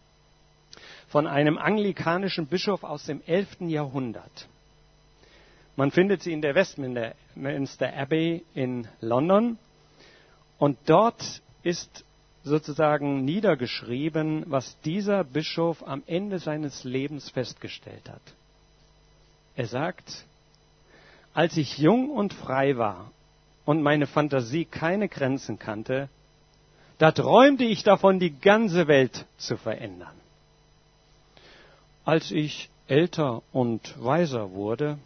von 1.10 1.28
einem 1.28 1.58
anglikanischen 1.58 2.48
Bischof 2.48 2.86
aus 2.86 3.06
dem 3.06 3.22
11. 3.26 3.62
Jahrhundert. 3.62 4.48
Man 5.76 5.92
findet 5.92 6.24
sie 6.24 6.32
in 6.32 6.42
der 6.42 6.56
Westminster 6.56 7.94
Abbey 7.94 8.46
in 8.54 8.88
London. 9.02 9.58
Und 10.58 10.78
dort 10.86 11.42
ist 11.64 12.06
sozusagen 12.46 13.26
niedergeschrieben, 13.26 14.46
was 14.48 14.80
dieser 14.82 15.26
Bischof 15.26 15.86
am 15.86 16.04
Ende 16.06 16.40
seines 16.40 16.86
Lebens 16.86 17.30
festgestellt 17.30 18.10
hat. 18.10 18.22
Er 19.58 19.66
sagt, 19.66 20.26
als 21.36 21.58
ich 21.58 21.78
jung 21.78 22.10
und 22.10 22.34
frei 22.34 22.78
war 22.78 23.12
und 23.66 23.84
meine 23.84 24.08
Fantasie 24.08 24.64
keine 24.64 25.10
Grenzen 25.10 25.60
kannte, 25.60 26.10
da 26.98 27.12
träumte 27.12 27.66
ich 27.66 27.84
davon, 27.84 28.20
die 28.20 28.40
ganze 28.40 28.88
Welt 28.88 29.26
zu 29.38 29.58
verändern. 29.58 30.16
Als 32.06 32.32
ich 32.32 32.70
älter 32.88 33.44
und 33.52 34.02
weiser 34.02 34.52
wurde, 34.52 34.98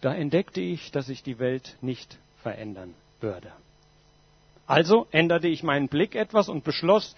da 0.00 0.14
entdeckte 0.14 0.62
ich, 0.62 0.90
dass 0.90 1.10
ich 1.10 1.22
die 1.22 1.38
Welt 1.38 1.76
nicht 1.82 2.18
verändern 2.42 2.94
würde. 3.20 3.52
Also 4.66 5.06
änderte 5.10 5.48
ich 5.48 5.62
meinen 5.62 5.88
Blick 5.88 6.14
etwas 6.14 6.48
und 6.48 6.64
beschloss, 6.64 7.14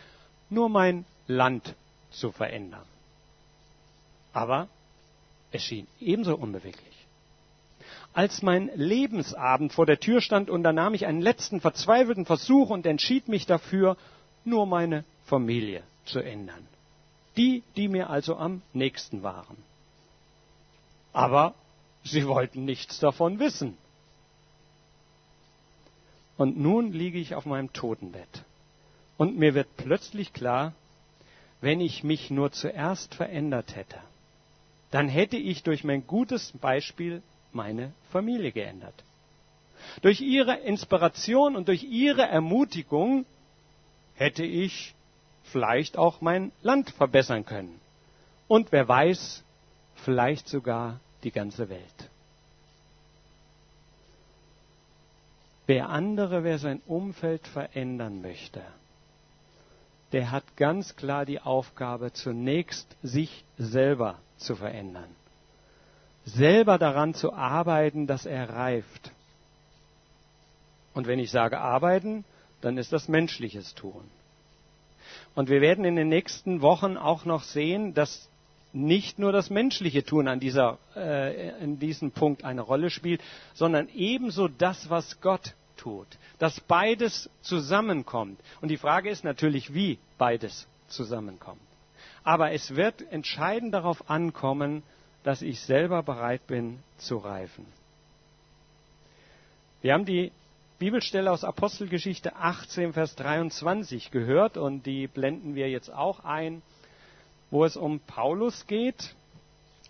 nur 0.51 0.69
mein 0.69 1.05
Land 1.29 1.77
zu 2.11 2.33
verändern. 2.33 2.85
Aber 4.33 4.67
es 5.53 5.63
schien 5.63 5.87
ebenso 6.01 6.35
unbeweglich. 6.35 7.04
Als 8.15 8.43
mein 8.43 8.71
Lebensabend 8.77 9.73
vor 9.73 9.87
der 9.87 9.99
Tür 9.99 10.21
stand, 10.21 10.49
unternahm 10.49 10.95
ich 10.95 11.05
einen 11.05 11.21
letzten 11.21 11.61
verzweifelten 11.61 12.27
Versuch 12.27 12.71
und 12.71 12.87
entschied 12.87 13.27
mich 13.27 13.45
dafür, 13.45 13.97
nur 14.45 14.67
meine 14.67 15.05
Familie 15.27 15.83
zu 16.05 16.21
ändern. 16.21 16.65
Die, 17.37 17.65
die 17.75 17.89
mir 17.89 18.11
also 18.11 18.37
am 18.37 18.63
nächsten 18.73 19.25
waren. 19.25 19.57
Aber 21.13 21.55
sie 22.05 22.27
wollten 22.29 22.65
nichts 22.65 23.01
davon 23.01 23.41
wissen. 23.41 23.77
Und 26.37 26.57
nun 26.57 26.93
liege 26.93 27.19
ich 27.19 27.35
auf 27.35 27.47
meinem 27.47 27.73
Totenbett. 27.73 28.45
Und 29.17 29.37
mir 29.37 29.55
wird 29.55 29.77
plötzlich 29.77 30.33
klar, 30.33 30.73
wenn 31.61 31.81
ich 31.81 32.05
mich 32.05 32.31
nur 32.31 32.53
zuerst 32.53 33.15
verändert 33.15 33.75
hätte, 33.75 33.99
dann 34.93 35.09
hätte 35.09 35.37
ich 35.37 35.65
durch 35.65 35.83
mein 35.83 36.07
gutes 36.07 36.53
Beispiel 36.61 37.21
meine 37.55 37.93
Familie 38.11 38.53
geändert. 38.53 38.95
Durch 40.03 40.21
ihre 40.21 40.57
Inspiration 40.57 41.57
und 41.57 41.69
durch 41.69 41.85
ihre 41.85 42.23
Ermutigung 42.23 43.27
hätte 44.15 44.45
ich 44.45 44.95
vielleicht 45.45 45.97
auch 45.99 46.21
mein 46.21 46.53
Land 46.63 46.91
verbessern 46.91 47.45
können. 47.45 47.81
Und 48.49 48.73
wer 48.73 48.89
weiß, 48.89 49.43
vielleicht 49.97 50.49
sogar 50.49 51.01
die 51.23 51.31
ganze 51.31 51.69
Welt. 51.69 52.11
Wer 55.67 55.89
andere, 55.89 56.45
wer 56.45 56.59
sein 56.59 56.83
Umfeld 56.87 57.47
verändern 57.47 58.21
möchte, 58.21 58.63
der 60.13 60.31
hat 60.31 60.57
ganz 60.57 60.95
klar 60.95 61.25
die 61.25 61.41
Aufgabe, 61.41 62.13
zunächst 62.13 62.87
sich 63.03 63.45
selber 63.57 64.19
zu 64.37 64.57
verändern. 64.57 65.09
Selber 66.25 66.79
daran 66.79 67.15
zu 67.15 67.33
arbeiten, 67.33 68.07
dass 68.07 68.27
er 68.27 68.49
reift. 68.51 69.13
Und 70.95 71.07
wenn 71.07 71.19
ich 71.19 71.31
sage 71.31 71.59
arbeiten, 71.61 72.25
dann 72.61 72.79
ist 72.79 72.93
das 72.93 73.09
menschliches 73.09 73.75
Tun. 73.75 74.05
Und 75.35 75.51
wir 75.51 75.61
werden 75.61 75.85
in 75.85 75.97
den 75.97 76.09
nächsten 76.09 76.63
Wochen 76.63 76.97
auch 76.97 77.25
noch 77.25 77.43
sehen, 77.43 77.95
dass 77.95 78.29
nicht 78.73 79.19
nur 79.19 79.33
das 79.33 79.51
menschliche 79.51 80.05
Tun 80.05 80.27
an 80.29 80.41
dieser, 80.41 80.79
äh, 80.97 81.63
in 81.63 81.79
diesem 81.79 82.11
Punkt 82.11 82.45
eine 82.45 82.61
Rolle 82.61 82.91
spielt, 82.91 83.21
sondern 83.55 83.89
ebenso 83.95 84.49
das, 84.49 84.91
was 84.91 85.21
Gott 85.21 85.55
tut. 85.77 86.09
Dass 86.39 86.61
beides 86.61 87.31
zusammenkommt. 87.43 88.41
Und 88.61 88.69
die 88.69 88.77
Frage 88.77 89.11
ist 89.11 89.25
natürlich, 89.25 89.75
wie 89.75 89.99
beides 90.19 90.67
zusammenkommt. 90.89 91.61
Aber 92.25 92.53
es 92.53 92.75
wird 92.75 93.03
entscheidend 93.13 93.75
darauf 93.75 94.09
ankommen, 94.11 94.83
dass 95.25 95.43
ich 95.43 95.61
selber 95.61 96.03
bereit 96.03 96.47
bin 96.47 96.79
zu 96.99 97.17
reifen. 97.17 97.67
Wir 99.83 99.95
haben 99.95 100.05
die 100.05 100.31
Bibelstelle 100.79 101.33
aus 101.33 101.45
Apostelgeschichte 101.45 102.37
18, 102.37 102.93
Vers 102.93 103.17
23 103.17 104.11
gehört 104.11 104.57
und 104.57 104.87
die 104.87 105.09
blenden 105.09 105.55
wir 105.55 105.69
jetzt 105.71 105.93
auch 105.93 106.21
ein, 106.21 106.63
wo 107.51 107.65
es 107.65 107.77
um 107.77 108.01
Paulus 108.01 108.67
geht, 108.67 109.15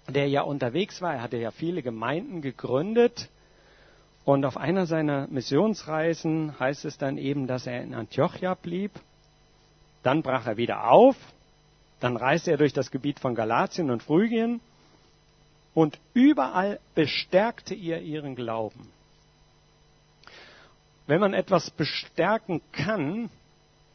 der 0.09 0.29
ja 0.29 0.43
unterwegs 0.43 1.03
war. 1.03 1.15
Er 1.15 1.23
hatte 1.23 1.37
ja 1.37 1.51
viele 1.51 1.83
Gemeinden 1.83 2.41
gegründet 2.41 3.29
und 4.25 4.45
auf 4.45 4.57
einer 4.57 4.87
seiner 4.87 5.27
Missionsreisen 5.29 6.59
heißt 6.59 6.85
es 6.85 6.97
dann 6.97 7.19
eben, 7.19 7.47
dass 7.47 7.67
er 7.67 7.83
in 7.83 7.95
Antiochia 7.95 8.55
blieb. 8.55 8.93
Dann 10.03 10.23
brach 10.23 10.47
er 10.47 10.57
wieder 10.57 10.91
auf. 10.91 11.17
Dann 12.01 12.17
reiste 12.17 12.51
er 12.51 12.57
durch 12.57 12.73
das 12.73 12.91
Gebiet 12.91 13.21
von 13.21 13.35
Galatien 13.35 13.91
und 13.91 14.03
Phrygien. 14.03 14.61
Und 15.75 15.99
überall 16.15 16.79
bestärkte 16.95 17.75
er 17.75 18.01
ihren 18.01 18.37
Glauben. 18.37 18.91
Wenn 21.07 21.21
man 21.21 21.35
etwas 21.35 21.71
bestärken 21.71 22.63
kann, 22.73 23.29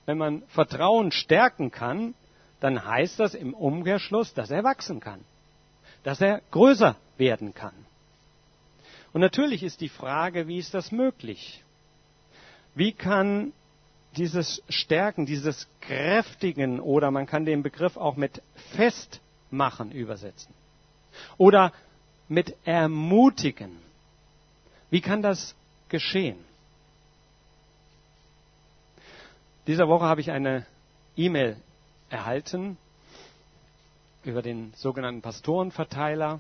wenn 0.05 0.17
man 0.17 0.43
Vertrauen 0.49 1.11
stärken 1.11 1.71
kann, 1.71 2.13
dann 2.59 2.85
heißt 2.85 3.19
das 3.19 3.33
im 3.33 3.53
Umkehrschluss, 3.53 4.33
dass 4.33 4.51
er 4.51 4.63
wachsen 4.63 4.99
kann, 4.99 5.21
dass 6.03 6.19
er 6.19 6.41
größer 6.51 6.97
werden 7.17 7.53
kann. 7.53 7.73
Und 9.13 9.21
natürlich 9.21 9.63
ist 9.63 9.81
die 9.81 9.89
Frage, 9.89 10.47
wie 10.47 10.57
ist 10.57 10.73
das 10.73 10.91
möglich? 10.91 11.63
Wie 12.75 12.91
kann 12.91 13.53
dieses 14.17 14.61
Stärken, 14.69 15.25
dieses 15.25 15.67
Kräftigen 15.81 16.79
oder 16.79 17.09
man 17.09 17.25
kann 17.25 17.45
den 17.45 17.63
Begriff 17.63 17.95
auch 17.97 18.17
mit 18.17 18.41
Festmachen 18.75 19.91
übersetzen 19.91 20.53
oder 21.37 21.73
mit 22.27 22.55
Ermutigen. 22.65 23.77
Wie 24.89 25.01
kann 25.01 25.21
das 25.21 25.55
geschehen? 25.89 26.37
Dieser 29.67 29.87
Woche 29.87 30.05
habe 30.05 30.21
ich 30.21 30.31
eine 30.31 30.65
E-Mail 31.15 31.57
erhalten 32.09 32.77
über 34.23 34.41
den 34.41 34.73
sogenannten 34.75 35.21
Pastorenverteiler. 35.21 36.39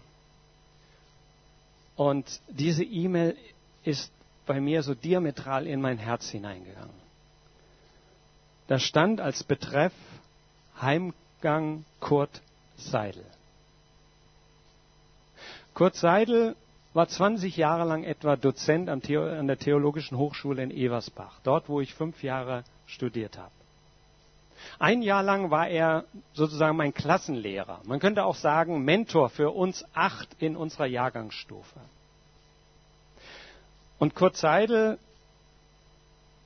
Und 1.95 2.41
diese 2.47 2.83
E-Mail 2.83 3.35
ist 3.83 4.11
bei 4.45 4.59
mir 4.59 4.83
so 4.83 4.95
diametral 4.95 5.67
in 5.67 5.81
mein 5.81 5.97
Herz 5.97 6.29
hineingegangen. 6.29 6.99
Da 8.67 8.79
stand 8.79 9.21
als 9.21 9.43
Betreff 9.43 9.93
Heimgang 10.81 11.85
Kurt 11.99 12.41
Seidel. 12.77 13.25
Kurt 15.73 15.95
Seidel 15.95 16.55
war 16.93 17.07
20 17.07 17.55
Jahre 17.55 17.85
lang 17.85 18.03
etwa 18.03 18.35
Dozent 18.35 18.89
an 18.89 19.01
der 19.47 19.57
Theologischen 19.59 20.17
Hochschule 20.17 20.63
in 20.63 20.71
Eversbach, 20.71 21.39
dort 21.43 21.69
wo 21.69 21.81
ich 21.81 21.93
fünf 21.93 22.23
Jahre 22.23 22.63
studiert 22.87 23.37
habe. 23.37 23.51
Ein 24.77 25.01
Jahr 25.01 25.23
lang 25.23 25.51
war 25.51 25.67
er 25.67 26.03
sozusagen 26.33 26.75
mein 26.75 26.93
Klassenlehrer. 26.93 27.79
Man 27.85 27.99
könnte 27.99 28.25
auch 28.25 28.35
sagen 28.35 28.83
Mentor 28.83 29.29
für 29.29 29.51
uns 29.51 29.85
acht 29.93 30.27
in 30.39 30.55
unserer 30.55 30.85
Jahrgangsstufe. 30.85 31.79
Und 33.99 34.15
Kurt 34.15 34.37
Seidel, 34.37 34.97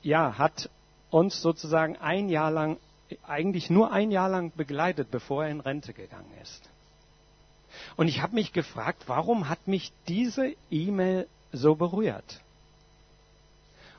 ja, 0.02 0.38
hat 0.38 0.70
uns 1.10 1.42
sozusagen 1.42 1.96
ein 1.98 2.30
Jahr 2.30 2.52
lang, 2.52 2.78
eigentlich 3.26 3.70
nur 3.70 3.92
ein 3.92 4.12
Jahr 4.12 4.30
lang 4.30 4.52
begleitet, 4.56 5.12
bevor 5.12 5.46
er 5.46 5.52
in 5.52 5.60
Rente 5.60 5.94
gegangen 5.94 6.32
ist. 6.42 6.70
Und 7.96 8.08
ich 8.08 8.22
habe 8.22 8.36
mich 8.36 8.54
gefragt, 8.54 9.04
warum 9.08 9.50
hat 9.50 9.68
mich 9.68 9.92
diese 10.08 10.54
E-Mail 10.72 11.28
so 11.52 11.76
berührt? 11.76 12.42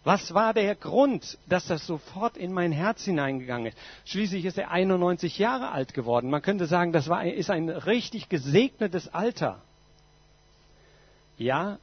Was 0.04 0.34
war 0.34 0.52
der 0.52 0.74
Grund, 0.74 1.38
dass 1.48 1.66
das 1.66 1.86
sofort 1.86 2.36
in 2.36 2.52
mein 2.52 2.72
Herz 2.72 3.04
hineingegangen 3.04 3.68
ist? 3.68 3.78
Schließlich 4.04 4.44
ist 4.44 4.58
er 4.58 4.70
91 4.70 5.38
Jahre 5.38 5.70
alt 5.70 5.94
geworden. 5.94 6.28
Man 6.28 6.42
könnte 6.42 6.66
sagen, 6.66 6.92
das 6.92 7.08
war, 7.08 7.24
ist 7.24 7.50
ein 7.50 7.70
richtig 7.70 8.28
gesegnetes 8.28 9.12
Alter. 9.14 9.62
Ja, 11.38 11.78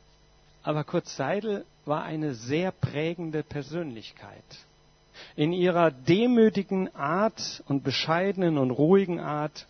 aber 0.62 0.84
Kurt 0.84 1.08
Seidel 1.08 1.66
war 1.86 2.04
eine 2.04 2.36
sehr 2.36 2.72
prägende 2.72 3.42
Persönlichkeit. 3.42 4.44
In 5.36 5.52
ihrer 5.52 5.90
demütigen 5.90 6.94
Art 6.96 7.64
und 7.68 7.84
bescheidenen 7.84 8.60
und 8.60 8.70
ruhigen 8.70 9.20
Art. 9.20 9.66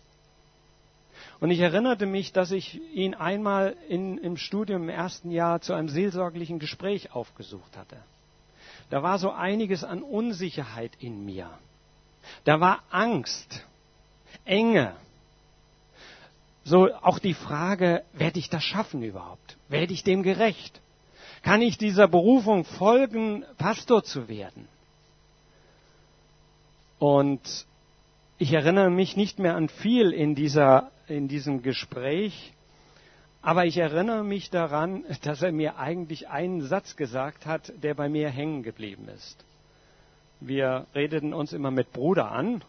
Und 1.42 1.50
ich 1.50 1.58
erinnerte 1.58 2.06
mich, 2.06 2.32
dass 2.32 2.52
ich 2.52 2.80
ihn 2.94 3.14
einmal 3.14 3.74
in, 3.88 4.16
im 4.18 4.36
Studium 4.36 4.84
im 4.84 4.88
ersten 4.88 5.32
Jahr 5.32 5.60
zu 5.60 5.72
einem 5.72 5.88
seelsorglichen 5.88 6.60
Gespräch 6.60 7.16
aufgesucht 7.16 7.76
hatte. 7.76 7.96
Da 8.90 9.02
war 9.02 9.18
so 9.18 9.32
einiges 9.32 9.82
an 9.82 10.04
Unsicherheit 10.04 10.92
in 11.00 11.24
mir. 11.26 11.50
Da 12.44 12.60
war 12.60 12.84
Angst, 12.90 13.66
Enge. 14.44 14.94
So 16.62 16.94
auch 16.94 17.18
die 17.18 17.34
Frage, 17.34 18.04
werde 18.12 18.38
ich 18.38 18.48
das 18.48 18.62
schaffen 18.62 19.02
überhaupt? 19.02 19.56
Werde 19.68 19.94
ich 19.94 20.04
dem 20.04 20.22
gerecht? 20.22 20.80
Kann 21.42 21.60
ich 21.60 21.76
dieser 21.76 22.06
Berufung 22.06 22.64
folgen, 22.64 23.44
Pastor 23.58 24.04
zu 24.04 24.28
werden? 24.28 24.68
Und 27.00 27.66
ich 28.38 28.52
erinnere 28.52 28.90
mich 28.90 29.16
nicht 29.16 29.40
mehr 29.40 29.56
an 29.56 29.68
viel 29.68 30.12
in, 30.12 30.36
dieser, 30.36 30.91
in 31.08 31.28
diesem 31.28 31.62
Gespräch, 31.62 32.52
aber 33.42 33.66
ich 33.66 33.76
erinnere 33.76 34.22
mich 34.22 34.50
daran, 34.50 35.04
dass 35.24 35.42
er 35.42 35.50
mir 35.50 35.76
eigentlich 35.76 36.28
einen 36.28 36.62
Satz 36.62 36.94
gesagt 36.94 37.44
hat, 37.44 37.72
der 37.82 37.94
bei 37.94 38.08
mir 38.08 38.28
hängen 38.30 38.62
geblieben 38.62 39.08
ist. 39.08 39.44
Wir 40.38 40.86
redeten 40.94 41.34
uns 41.34 41.52
immer 41.52 41.72
mit 41.72 41.92
Bruder 41.92 42.30
an, 42.30 42.62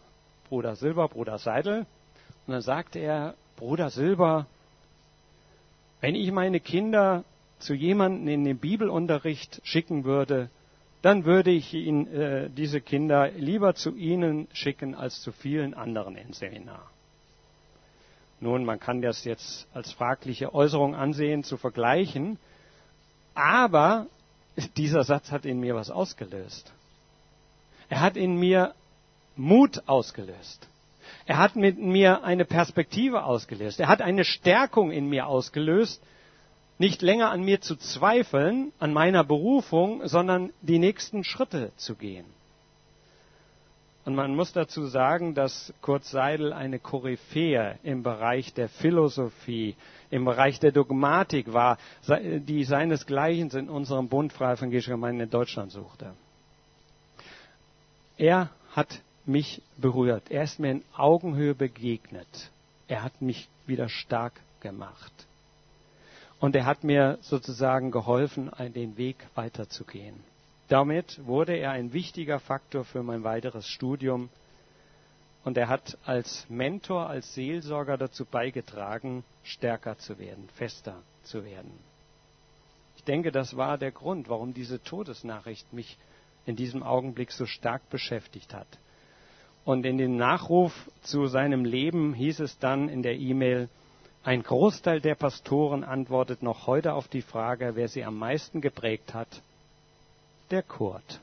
Bruder 0.48 0.74
Silber, 0.74 1.08
Bruder 1.08 1.38
Seidel. 1.38 1.86
Und 2.46 2.52
dann 2.52 2.60
sagte 2.60 2.98
er, 2.98 3.34
Bruder 3.56 3.90
Silber, 3.90 4.46
wenn 6.00 6.16
ich 6.16 6.30
meine 6.32 6.60
Kinder 6.60 7.24
zu 7.58 7.74
jemandem 7.74 8.28
in 8.28 8.44
den 8.44 8.58
Bibelunterricht 8.58 9.60
schicken 9.64 10.04
würde, 10.04 10.50
dann 11.02 11.24
würde 11.24 11.50
ich 11.50 11.72
ihn, 11.72 12.06
äh, 12.12 12.50
diese 12.50 12.80
Kinder 12.80 13.30
lieber 13.30 13.74
zu 13.74 13.94
Ihnen 13.94 14.48
schicken 14.52 14.94
als 14.94 15.20
zu 15.20 15.32
vielen 15.32 15.74
anderen 15.74 16.16
ins 16.16 16.38
Seminar. 16.38 16.90
Nun, 18.44 18.66
man 18.66 18.78
kann 18.78 19.00
das 19.00 19.24
jetzt 19.24 19.66
als 19.72 19.90
fragliche 19.90 20.54
Äußerung 20.54 20.94
ansehen, 20.94 21.44
zu 21.44 21.56
vergleichen, 21.56 22.38
aber 23.32 24.06
dieser 24.76 25.02
Satz 25.02 25.30
hat 25.30 25.46
in 25.46 25.60
mir 25.60 25.74
was 25.74 25.90
ausgelöst. 25.90 26.70
Er 27.88 28.02
hat 28.02 28.18
in 28.18 28.36
mir 28.36 28.74
Mut 29.34 29.84
ausgelöst. 29.86 30.68
Er 31.24 31.38
hat 31.38 31.56
mit 31.56 31.78
mir 31.78 32.22
eine 32.22 32.44
Perspektive 32.44 33.24
ausgelöst. 33.24 33.80
Er 33.80 33.88
hat 33.88 34.02
eine 34.02 34.26
Stärkung 34.26 34.90
in 34.90 35.08
mir 35.08 35.26
ausgelöst, 35.26 36.02
nicht 36.76 37.00
länger 37.00 37.30
an 37.30 37.44
mir 37.44 37.62
zu 37.62 37.76
zweifeln, 37.76 38.72
an 38.78 38.92
meiner 38.92 39.24
Berufung, 39.24 40.06
sondern 40.06 40.52
die 40.60 40.78
nächsten 40.78 41.24
Schritte 41.24 41.72
zu 41.76 41.94
gehen. 41.94 42.26
Und 44.04 44.14
man 44.14 44.36
muss 44.36 44.52
dazu 44.52 44.86
sagen, 44.86 45.34
dass 45.34 45.72
Kurt 45.80 46.04
Seidel 46.04 46.52
eine 46.52 46.78
Koryphäe 46.78 47.78
im 47.82 48.02
Bereich 48.02 48.52
der 48.52 48.68
Philosophie, 48.68 49.76
im 50.10 50.26
Bereich 50.26 50.60
der 50.60 50.72
Dogmatik 50.72 51.52
war, 51.54 51.78
die 52.06 52.64
seinesgleichen 52.64 53.50
in 53.50 53.70
unserem 53.70 54.08
Bund 54.08 54.32
Freie 54.32 54.56
Evangelische 54.56 54.90
Gemeinde 54.90 55.24
in 55.24 55.30
Deutschland 55.30 55.72
suchte. 55.72 56.12
Er 58.18 58.50
hat 58.72 59.00
mich 59.24 59.62
berührt. 59.78 60.30
Er 60.30 60.44
ist 60.44 60.58
mir 60.60 60.70
in 60.70 60.84
Augenhöhe 60.94 61.54
begegnet. 61.54 62.50
Er 62.88 63.02
hat 63.02 63.22
mich 63.22 63.48
wieder 63.66 63.88
stark 63.88 64.34
gemacht. 64.60 65.12
Und 66.40 66.54
er 66.54 66.66
hat 66.66 66.84
mir 66.84 67.16
sozusagen 67.22 67.90
geholfen, 67.90 68.50
den 68.74 68.98
Weg 68.98 69.16
weiterzugehen. 69.34 70.16
Damit 70.68 71.20
wurde 71.26 71.56
er 71.56 71.72
ein 71.72 71.92
wichtiger 71.92 72.40
Faktor 72.40 72.84
für 72.84 73.02
mein 73.02 73.22
weiteres 73.22 73.68
Studium. 73.68 74.30
Und 75.44 75.58
er 75.58 75.68
hat 75.68 75.98
als 76.06 76.46
Mentor, 76.48 77.08
als 77.08 77.34
Seelsorger 77.34 77.98
dazu 77.98 78.24
beigetragen, 78.24 79.24
stärker 79.42 79.98
zu 79.98 80.18
werden, 80.18 80.48
fester 80.54 81.02
zu 81.22 81.44
werden. 81.44 81.72
Ich 82.96 83.04
denke, 83.04 83.30
das 83.30 83.56
war 83.56 83.76
der 83.76 83.92
Grund, 83.92 84.30
warum 84.30 84.54
diese 84.54 84.82
Todesnachricht 84.82 85.70
mich 85.74 85.98
in 86.46 86.56
diesem 86.56 86.82
Augenblick 86.82 87.30
so 87.30 87.44
stark 87.44 87.90
beschäftigt 87.90 88.54
hat. 88.54 88.66
Und 89.66 89.84
in 89.84 89.98
dem 89.98 90.16
Nachruf 90.16 90.72
zu 91.02 91.26
seinem 91.26 91.66
Leben 91.66 92.14
hieß 92.14 92.40
es 92.40 92.58
dann 92.58 92.88
in 92.88 93.02
der 93.02 93.16
E-Mail, 93.16 93.68
ein 94.22 94.42
Großteil 94.42 95.02
der 95.02 95.14
Pastoren 95.14 95.84
antwortet 95.84 96.42
noch 96.42 96.66
heute 96.66 96.94
auf 96.94 97.08
die 97.08 97.20
Frage, 97.20 97.72
wer 97.74 97.88
sie 97.88 98.04
am 98.04 98.16
meisten 98.16 98.62
geprägt 98.62 99.12
hat 99.12 99.42
der 100.50 100.62
Kurt. 100.62 101.20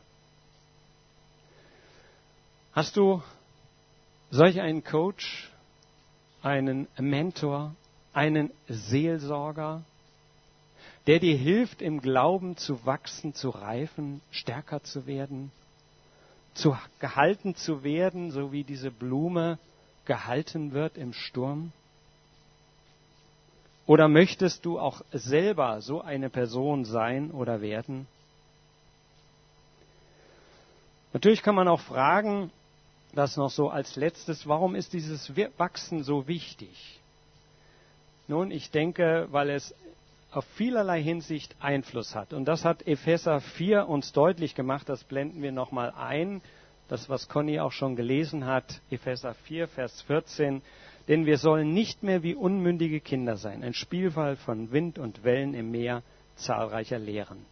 Hast 2.74 2.96
du 2.96 3.22
solch 4.30 4.62
einen 4.62 4.84
Coach, 4.84 5.50
einen 6.42 6.88
Mentor, 6.98 7.76
einen 8.14 8.52
Seelsorger, 8.68 9.84
der 11.08 11.20
dir 11.20 11.36
hilft, 11.36 11.82
im 11.82 12.02
Glauben 12.02 12.58
zu 12.58 12.86
wachsen, 12.86 13.34
zu 13.34 13.50
reifen, 13.50 14.22
stärker 14.32 14.84
zu 14.84 15.06
werden, 15.06 15.52
zu 16.54 16.78
gehalten 17.00 17.56
zu 17.56 17.84
werden, 17.84 18.32
so 18.32 18.52
wie 18.52 18.64
diese 18.64 18.92
Blume 18.92 19.58
gehalten 20.06 20.72
wird 20.72 20.98
im 20.98 21.14
Sturm? 21.14 21.72
Oder 23.86 24.08
möchtest 24.08 24.66
du 24.66 24.80
auch 24.80 25.02
selber 25.12 25.82
so 25.82 26.02
eine 26.02 26.30
Person 26.30 26.86
sein 26.86 27.32
oder 27.32 27.62
werden? 27.62 28.08
Natürlich 31.14 31.42
kann 31.42 31.56
man 31.56 31.68
auch 31.68 31.82
fragen, 31.82 32.52
das 33.14 33.36
noch 33.36 33.50
so 33.50 33.70
als 33.70 33.96
letztes, 33.96 34.48
warum 34.48 34.76
ist 34.76 34.94
dieses 34.94 35.32
Wachsen 35.58 36.04
so 36.04 36.28
wichtig? 36.28 37.00
Nun, 38.28 38.52
ich 38.52 38.72
denke, 38.72 39.28
weil 39.32 39.50
es 39.50 39.76
auf 40.32 40.46
vielerlei 40.56 41.02
Hinsicht 41.02 41.56
Einfluss 41.60 42.16
hat. 42.16 42.32
Und 42.32 42.46
das 42.46 42.64
hat 42.64 42.88
Epheser 42.88 43.42
4 43.42 43.88
uns 43.88 44.14
deutlich 44.14 44.56
gemacht. 44.56 44.88
Das 44.88 45.04
blenden 45.04 45.42
wir 45.42 45.52
nochmal 45.52 45.92
ein. 45.92 46.42
Das, 46.88 47.10
was 47.10 47.28
Conny 47.28 47.60
auch 47.60 47.74
schon 47.74 47.98
gelesen 47.98 48.46
hat. 48.46 48.82
Epheser 48.90 49.34
4, 49.34 49.68
Vers 49.68 50.02
14. 50.04 50.62
Denn 51.10 51.26
wir 51.26 51.38
sollen 51.38 51.74
nicht 51.74 52.04
mehr 52.04 52.24
wie 52.24 52.36
unmündige 52.36 53.02
Kinder 53.02 53.36
sein. 53.36 53.64
Ein 53.64 53.74
Spielfall 53.74 54.38
von 54.38 54.72
Wind 54.72 54.98
und 54.98 55.26
Wellen 55.26 55.54
im 55.54 55.72
Meer 55.72 56.04
zahlreicher 56.36 57.00
Lehren. 57.00 57.46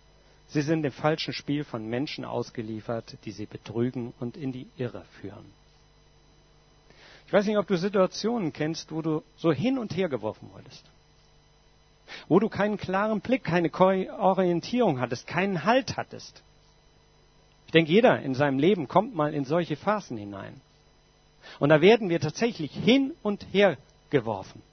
Sie 0.49 0.61
sind 0.61 0.81
dem 0.83 0.91
falschen 0.91 1.33
Spiel 1.33 1.63
von 1.63 1.87
Menschen 1.87 2.25
ausgeliefert, 2.25 3.17
die 3.25 3.31
sie 3.31 3.45
betrügen 3.45 4.13
und 4.19 4.35
in 4.35 4.51
die 4.51 4.67
Irre 4.77 5.05
führen. 5.21 5.45
Ich 7.27 7.33
weiß 7.33 7.45
nicht, 7.45 7.57
ob 7.57 7.67
du 7.67 7.77
Situationen 7.77 8.51
kennst, 8.51 8.91
wo 8.91 9.03
du 9.03 9.21
so 9.37 9.51
hin 9.51 9.77
und 9.77 9.95
her 9.95 10.09
geworfen 10.09 10.49
wurdest. 10.51 10.83
Wo 12.27 12.39
du 12.39 12.49
keinen 12.49 12.77
klaren 12.77 13.21
Blick, 13.21 13.43
keine 13.43 13.71
Orientierung 13.71 14.99
hattest, 14.99 15.27
keinen 15.27 15.63
Halt 15.63 15.95
hattest. 15.95 16.41
Ich 17.67 17.71
denke, 17.71 17.91
jeder 17.91 18.19
in 18.19 18.33
seinem 18.33 18.57
Leben 18.57 18.87
kommt 18.87 19.13
mal 19.13 19.31
in 19.31 19.45
solche 19.45 19.75
Phasen 19.75 20.17
hinein. 20.17 20.59
Und 21.59 21.69
da 21.69 21.81
werden 21.81 22.09
wir 22.09 22.19
tatsächlich 22.19 22.71
hin 22.71 23.13
und 23.21 23.45
her 23.53 23.77
geworfen. 24.09 24.63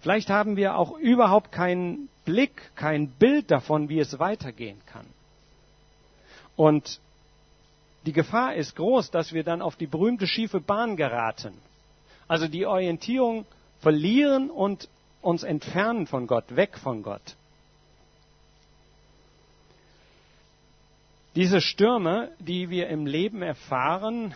Vielleicht 0.00 0.30
haben 0.30 0.56
wir 0.56 0.76
auch 0.76 0.96
überhaupt 0.98 1.52
keinen 1.52 2.08
Blick, 2.24 2.70
kein 2.74 3.08
Bild 3.08 3.50
davon, 3.50 3.88
wie 3.88 3.98
es 3.98 4.18
weitergehen 4.18 4.80
kann. 4.86 5.06
Und 6.56 7.00
die 8.06 8.12
Gefahr 8.12 8.54
ist 8.54 8.76
groß, 8.76 9.10
dass 9.10 9.32
wir 9.32 9.44
dann 9.44 9.62
auf 9.62 9.76
die 9.76 9.86
berühmte 9.86 10.26
schiefe 10.26 10.60
Bahn 10.60 10.96
geraten. 10.96 11.54
Also 12.28 12.48
die 12.48 12.66
Orientierung 12.66 13.46
verlieren 13.80 14.50
und 14.50 14.88
uns 15.22 15.42
entfernen 15.42 16.06
von 16.06 16.26
Gott, 16.26 16.54
weg 16.54 16.78
von 16.78 17.02
Gott. 17.02 17.36
Diese 21.34 21.60
Stürme, 21.60 22.30
die 22.38 22.70
wir 22.70 22.88
im 22.88 23.06
Leben 23.06 23.42
erfahren, 23.42 24.34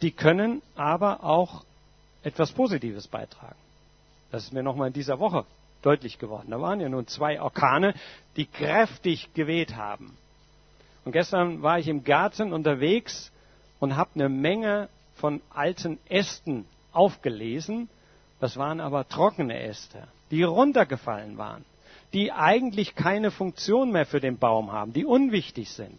die 0.00 0.12
können 0.12 0.62
aber 0.74 1.22
auch 1.24 1.64
etwas 2.22 2.52
Positives 2.52 3.06
beitragen. 3.06 3.56
Das 4.30 4.44
ist 4.44 4.52
mir 4.52 4.62
nochmal 4.62 4.88
in 4.88 4.92
dieser 4.92 5.18
Woche 5.18 5.44
deutlich 5.82 6.18
geworden. 6.18 6.50
Da 6.50 6.60
waren 6.60 6.80
ja 6.80 6.88
nun 6.88 7.06
zwei 7.06 7.40
Orkane, 7.40 7.94
die 8.36 8.46
kräftig 8.46 9.32
geweht 9.34 9.76
haben. 9.76 10.16
Und 11.04 11.12
gestern 11.12 11.62
war 11.62 11.78
ich 11.78 11.88
im 11.88 12.04
Garten 12.04 12.52
unterwegs 12.52 13.32
und 13.78 13.96
habe 13.96 14.10
eine 14.14 14.28
Menge 14.28 14.88
von 15.16 15.40
alten 15.50 15.98
Ästen 16.08 16.66
aufgelesen. 16.92 17.88
Das 18.38 18.56
waren 18.56 18.80
aber 18.80 19.08
trockene 19.08 19.60
Äste, 19.60 20.06
die 20.30 20.42
runtergefallen 20.42 21.38
waren, 21.38 21.64
die 22.12 22.32
eigentlich 22.32 22.94
keine 22.94 23.30
Funktion 23.30 23.92
mehr 23.92 24.06
für 24.06 24.20
den 24.20 24.38
Baum 24.38 24.72
haben, 24.72 24.92
die 24.92 25.04
unwichtig 25.04 25.70
sind. 25.70 25.98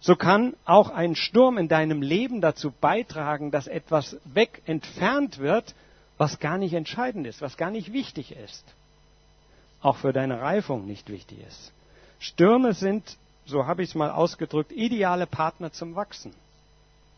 So 0.00 0.14
kann 0.14 0.54
auch 0.64 0.90
ein 0.90 1.16
Sturm 1.16 1.58
in 1.58 1.68
deinem 1.68 2.02
Leben 2.02 2.40
dazu 2.40 2.70
beitragen, 2.70 3.50
dass 3.50 3.66
etwas 3.66 4.16
weg 4.24 4.62
entfernt 4.66 5.38
wird, 5.38 5.74
was 6.18 6.38
gar 6.38 6.58
nicht 6.58 6.72
entscheidend 6.72 7.26
ist, 7.26 7.40
was 7.40 7.56
gar 7.56 7.70
nicht 7.70 7.92
wichtig 7.92 8.32
ist, 8.32 8.64
auch 9.80 9.96
für 9.96 10.12
deine 10.12 10.40
Reifung 10.40 10.86
nicht 10.86 11.10
wichtig 11.10 11.38
ist. 11.46 11.72
Stürme 12.18 12.72
sind, 12.72 13.16
so 13.44 13.66
habe 13.66 13.82
ich 13.82 13.90
es 13.90 13.94
mal 13.94 14.10
ausgedrückt, 14.10 14.72
ideale 14.72 15.26
Partner 15.26 15.72
zum 15.72 15.94
Wachsen. 15.94 16.32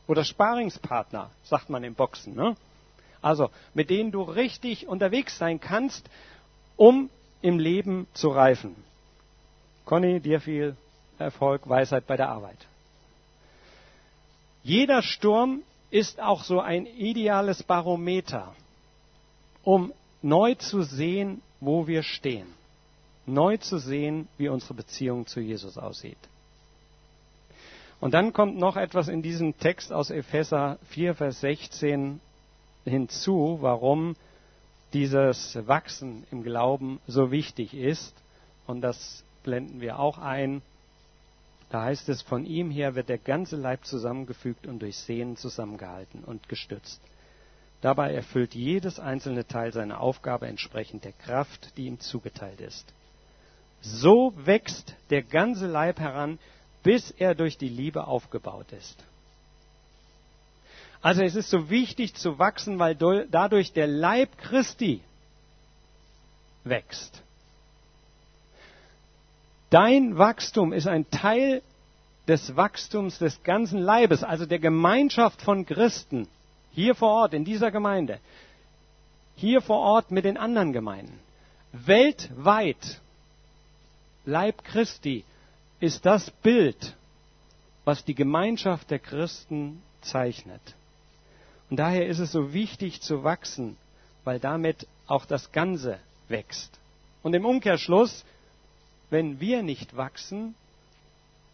Oder 0.06 0.24
Sparingspartner, 0.24 1.30
sagt 1.44 1.70
man 1.70 1.84
im 1.84 1.94
Boxen. 1.94 2.34
Ne? 2.34 2.56
Also, 3.22 3.50
mit 3.74 3.90
denen 3.90 4.11
du 4.11 4.22
richtig 4.22 4.88
unterwegs 4.88 5.38
sein 5.38 5.61
kannst, 5.61 6.08
um 6.76 7.11
im 7.42 7.58
Leben 7.58 8.06
zu 8.14 8.30
reifen. 8.30 8.74
Conny, 9.84 10.20
dir 10.20 10.40
viel 10.40 10.76
Erfolg, 11.18 11.68
Weisheit 11.68 12.06
bei 12.06 12.16
der 12.16 12.28
Arbeit. 12.28 12.58
Jeder 14.62 15.02
Sturm 15.02 15.62
ist 15.90 16.20
auch 16.20 16.42
so 16.42 16.61
ein 16.61 16.87
ideales 16.87 17.62
Barometer 17.62 18.54
um 19.68 19.92
neu 20.22 20.54
zu 20.54 20.81
sehen, 20.81 21.42
wo 21.61 21.87
wir 21.87 22.02
stehen. 22.02 22.46
Neu 23.26 23.59
zu 23.59 23.76
sehen, 23.76 24.26
wie 24.38 24.48
unsere 24.48 24.72
Beziehung 24.72 25.26
zu 25.26 25.40
Jesus 25.40 25.76
aussieht. 25.76 26.16
Und 28.00 28.14
dann 28.14 28.33
kommt 28.33 28.57
noch 28.57 28.78
etwas 28.78 29.09
in 29.09 29.20
diesem 29.20 29.59
Text 29.59 29.92
aus 29.92 30.09
Epheser 30.09 30.78
4, 30.88 31.14
Vers 31.16 31.40
16 31.40 32.18
hinzu, 32.87 33.59
warum 33.61 34.16
dieses 34.94 35.59
Wachsen 35.66 36.26
im 36.31 36.42
Glauben 36.42 36.98
so 37.07 37.31
wichtig 37.31 37.74
ist. 37.74 38.14
Und 38.66 38.81
das 38.81 39.22
blenden 39.42 39.83
wir 39.83 39.98
auch 39.98 40.16
ein. 40.16 40.62
Da 41.68 41.83
heißt 41.83 42.09
es, 42.09 42.22
von 42.22 42.46
ihm 42.46 42.70
her 42.70 42.94
wird 42.94 43.11
der 43.11 43.18
ganze 43.18 43.57
Leib 43.57 43.85
zusammengefügt 43.85 44.66
und 44.66 44.81
durch 44.81 44.96
Sehnen 44.96 45.37
zusammengehalten 45.37 46.24
und 46.24 46.48
gestützt. 46.48 47.02
Dabei 47.80 48.12
erfüllt 48.12 48.54
jedes 48.54 48.98
einzelne 48.98 49.46
Teil 49.46 49.72
seine 49.72 50.00
Aufgabe 50.00 50.48
entsprechend 50.48 51.04
der 51.04 51.12
Kraft, 51.12 51.76
die 51.76 51.86
ihm 51.86 52.00
zugeteilt 52.00 52.60
ist. 52.60 52.92
So 53.80 54.32
wächst 54.36 54.94
der 55.10 55.22
ganze 55.22 55.68
Leib 55.68 56.00
heran, 56.00 56.38
bis 56.82 57.12
er 57.12 57.34
durch 57.34 57.56
die 57.56 57.68
Liebe 57.68 58.06
aufgebaut 58.06 58.72
ist. 58.72 59.04
Also 61.00 61.22
es 61.22 61.36
ist 61.36 61.50
so 61.50 61.70
wichtig 61.70 62.14
zu 62.14 62.40
wachsen, 62.40 62.80
weil 62.80 62.96
dadurch 62.96 63.72
der 63.72 63.86
Leib 63.86 64.36
Christi 64.38 65.00
wächst. 66.64 67.22
Dein 69.70 70.18
Wachstum 70.18 70.72
ist 70.72 70.88
ein 70.88 71.08
Teil 71.10 71.62
des 72.26 72.56
Wachstums 72.56 73.18
des 73.18 73.42
ganzen 73.44 73.80
Leibes, 73.80 74.24
also 74.24 74.44
der 74.44 74.58
Gemeinschaft 74.58 75.40
von 75.40 75.64
Christen 75.66 76.26
hier 76.78 76.94
vor 76.94 77.10
Ort, 77.10 77.34
in 77.34 77.44
dieser 77.44 77.72
Gemeinde. 77.72 78.20
Hier 79.34 79.60
vor 79.60 79.80
Ort 79.80 80.12
mit 80.12 80.24
den 80.24 80.36
anderen 80.36 80.72
Gemeinden. 80.72 81.18
Weltweit. 81.72 83.00
Leib 84.24 84.62
Christi 84.62 85.24
ist 85.80 86.06
das 86.06 86.30
Bild, 86.30 86.94
was 87.84 88.04
die 88.04 88.14
Gemeinschaft 88.14 88.92
der 88.92 89.00
Christen 89.00 89.82
zeichnet. 90.02 90.60
Und 91.68 91.78
daher 91.78 92.06
ist 92.06 92.20
es 92.20 92.30
so 92.30 92.52
wichtig 92.52 93.00
zu 93.00 93.24
wachsen, 93.24 93.76
weil 94.22 94.38
damit 94.38 94.86
auch 95.08 95.26
das 95.26 95.50
Ganze 95.50 95.98
wächst. 96.28 96.78
Und 97.24 97.34
im 97.34 97.44
Umkehrschluss, 97.44 98.24
wenn 99.10 99.40
wir 99.40 99.64
nicht 99.64 99.96
wachsen, 99.96 100.54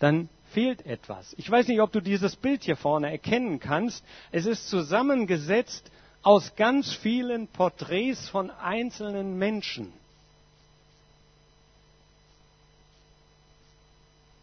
dann 0.00 0.28
fehlt 0.54 0.86
etwas. 0.86 1.34
Ich 1.36 1.50
weiß 1.50 1.68
nicht, 1.68 1.80
ob 1.80 1.92
du 1.92 2.00
dieses 2.00 2.36
Bild 2.36 2.62
hier 2.62 2.76
vorne 2.76 3.10
erkennen 3.10 3.60
kannst. 3.60 4.04
Es 4.32 4.46
ist 4.46 4.68
zusammengesetzt 4.68 5.90
aus 6.22 6.54
ganz 6.56 6.92
vielen 6.92 7.48
Porträts 7.48 8.28
von 8.28 8.50
einzelnen 8.50 9.36
Menschen. 9.36 9.92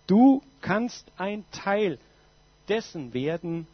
Du 0.05 0.43
kannst 0.59 1.07
ein 1.17 1.45
Teil 1.51 1.97
dessen 2.67 3.13
werden, 3.13 3.65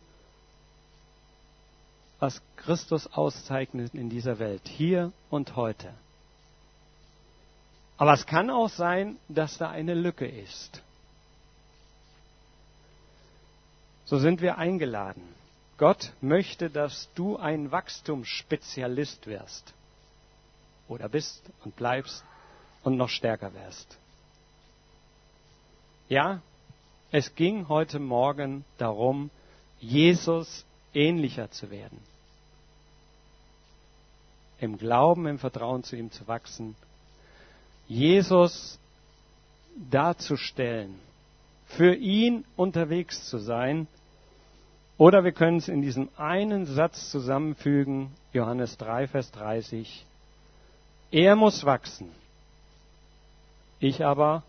was 2.20 2.42
Christus 2.56 3.08
auszeichnet 3.08 3.94
in 3.96 4.10
dieser 4.10 4.40
Welt, 4.40 4.62
hier 4.68 5.12
und 5.30 5.56
heute. 5.56 5.94
Aber 7.98 8.14
es 8.14 8.26
kann 8.28 8.52
auch 8.52 8.70
sein, 8.70 9.18
dass 9.28 9.58
da 9.58 9.70
eine 9.70 9.96
Lücke 9.96 10.28
ist. 10.28 10.84
So 14.08 14.20
sind 14.20 14.42
wir 14.42 14.58
eingeladen. 14.58 15.22
Gott 15.78 16.14
möchte, 16.22 16.70
dass 16.70 17.10
du 17.14 17.36
ein 17.36 17.72
Wachstumsspezialist 17.72 19.28
wirst. 19.28 19.74
Oder 20.88 21.10
bist 21.10 21.44
und 21.66 21.76
bleibst 21.76 22.24
und 22.84 22.96
noch 22.96 23.10
stärker 23.10 23.54
wirst. 23.54 23.98
Ja, 26.08 26.42
es 27.12 27.36
ging 27.36 27.68
heute 27.68 28.00
Morgen 28.00 28.64
darum, 28.78 29.30
Jesus 29.82 30.66
ähnlicher 30.94 31.52
zu 31.52 31.70
werden. 31.70 32.00
Im 34.62 34.78
Glauben, 34.78 35.28
im 35.28 35.38
Vertrauen 35.38 35.84
zu 35.84 35.98
ihm 35.98 36.12
zu 36.12 36.26
wachsen. 36.30 36.78
Jesus 37.90 38.80
darzustellen, 39.92 40.98
für 41.68 41.94
ihn 41.94 42.46
unterwegs 42.56 43.26
zu 43.30 43.38
sein. 43.38 43.88
Oder 44.98 45.24
wir 45.24 45.32
können 45.32 45.58
es 45.58 45.68
in 45.68 45.82
diesem 45.82 46.10
einen 46.18 46.66
Satz 46.66 47.12
zusammenfügen, 47.12 48.12
Johannes 48.34 48.78
3, 48.78 49.08
Vers 49.08 49.32
30. 49.32 50.06
Er 51.12 51.36
muss 51.36 51.66
wachsen, 51.66 52.10
ich 53.80 54.04
aber 54.04 54.44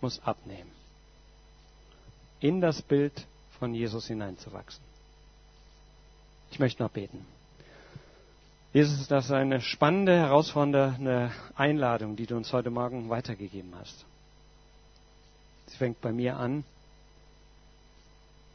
muss 0.00 0.20
abnehmen. 0.24 0.70
In 2.40 2.60
das 2.60 2.80
Bild 2.80 3.26
von 3.58 3.74
Jesus 3.74 4.06
hineinzuwachsen. 4.06 4.82
Ich 6.50 6.58
möchte 6.58 6.82
noch 6.82 6.90
beten. 6.90 7.26
Jesus, 8.72 9.06
das 9.08 9.26
ist 9.26 9.32
eine 9.32 9.60
spannende, 9.60 10.16
herausfordernde 10.16 11.32
Einladung, 11.56 12.16
die 12.16 12.26
du 12.26 12.36
uns 12.36 12.52
heute 12.52 12.70
Morgen 12.70 13.10
weitergegeben 13.10 13.74
hast. 13.78 14.06
Sie 15.70 15.76
fängt 15.76 16.00
bei 16.00 16.12
mir 16.12 16.36
an. 16.36 16.64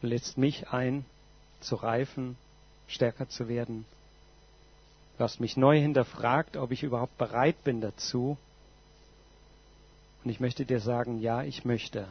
Du 0.01 0.07
lädst 0.07 0.37
mich 0.37 0.69
ein, 0.69 1.05
zu 1.59 1.75
reifen, 1.75 2.37
stärker 2.87 3.27
zu 3.27 3.47
werden. 3.47 3.85
Du 5.17 5.23
hast 5.23 5.39
mich 5.39 5.57
neu 5.57 5.79
hinterfragt, 5.79 6.57
ob 6.57 6.71
ich 6.71 6.83
überhaupt 6.83 7.17
bereit 7.17 7.63
bin 7.63 7.81
dazu, 7.81 8.37
und 10.25 10.31
ich 10.31 10.39
möchte 10.39 10.65
dir 10.65 10.79
sagen, 10.79 11.19
ja, 11.19 11.43
ich 11.43 11.65
möchte. 11.65 12.07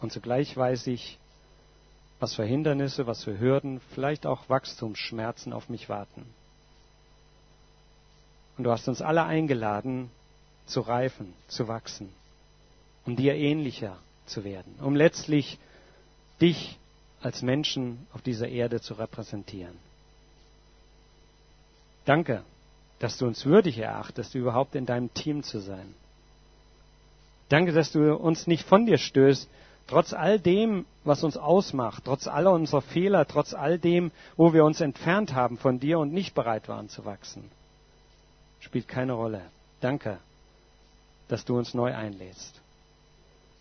Und 0.00 0.12
zugleich 0.12 0.54
weiß 0.56 0.88
ich, 0.88 1.16
was 2.18 2.34
für 2.34 2.44
Hindernisse, 2.44 3.06
was 3.06 3.22
für 3.22 3.38
Hürden, 3.38 3.80
vielleicht 3.94 4.26
auch 4.26 4.48
Wachstumsschmerzen 4.48 5.52
auf 5.52 5.68
mich 5.68 5.88
warten. 5.88 6.26
Und 8.58 8.64
du 8.64 8.72
hast 8.72 8.88
uns 8.88 9.00
alle 9.00 9.24
eingeladen, 9.24 10.10
zu 10.66 10.80
reifen, 10.80 11.32
zu 11.46 11.68
wachsen, 11.68 12.12
um 13.06 13.16
dir 13.16 13.34
ähnlicher 13.34 13.98
zu 14.26 14.44
werden, 14.44 14.74
um 14.80 14.94
letztlich 14.96 15.58
dich 16.40 16.78
als 17.20 17.42
Menschen 17.42 18.06
auf 18.12 18.22
dieser 18.22 18.48
Erde 18.48 18.80
zu 18.80 18.94
repräsentieren. 18.94 19.76
Danke, 22.04 22.42
dass 22.98 23.16
du 23.18 23.26
uns 23.26 23.44
würdig 23.46 23.78
erachtest, 23.78 24.34
überhaupt 24.34 24.74
in 24.74 24.86
deinem 24.86 25.12
Team 25.14 25.42
zu 25.42 25.58
sein. 25.58 25.94
Danke, 27.48 27.72
dass 27.72 27.92
du 27.92 28.14
uns 28.14 28.46
nicht 28.46 28.66
von 28.66 28.86
dir 28.86 28.98
stößt, 28.98 29.48
trotz 29.86 30.12
all 30.12 30.38
dem, 30.38 30.86
was 31.04 31.24
uns 31.24 31.36
ausmacht, 31.36 32.04
trotz 32.04 32.26
aller 32.26 32.52
unserer 32.52 32.82
Fehler, 32.82 33.26
trotz 33.26 33.54
all 33.54 33.78
dem, 33.78 34.10
wo 34.36 34.52
wir 34.52 34.64
uns 34.64 34.80
entfernt 34.80 35.34
haben 35.34 35.58
von 35.58 35.80
dir 35.80 35.98
und 35.98 36.12
nicht 36.12 36.34
bereit 36.34 36.68
waren 36.68 36.88
zu 36.88 37.04
wachsen. 37.04 37.50
Spielt 38.60 38.88
keine 38.88 39.12
Rolle. 39.12 39.42
Danke, 39.80 40.18
dass 41.28 41.44
du 41.44 41.56
uns 41.58 41.74
neu 41.74 41.94
einlädst. 41.94 42.60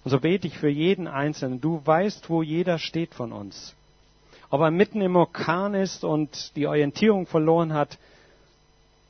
Und 0.03 0.11
so 0.11 0.19
bete 0.19 0.47
ich 0.47 0.57
für 0.57 0.69
jeden 0.69 1.07
Einzelnen. 1.07 1.61
Du 1.61 1.81
weißt, 1.85 2.29
wo 2.29 2.41
jeder 2.41 2.77
steht 2.77 3.13
von 3.13 3.31
uns. 3.31 3.73
Ob 4.49 4.61
er 4.61 4.71
mitten 4.71 5.01
im 5.01 5.15
Orkan 5.15 5.73
ist 5.73 6.03
und 6.03 6.55
die 6.55 6.67
Orientierung 6.67 7.25
verloren 7.25 7.73
hat, 7.73 7.97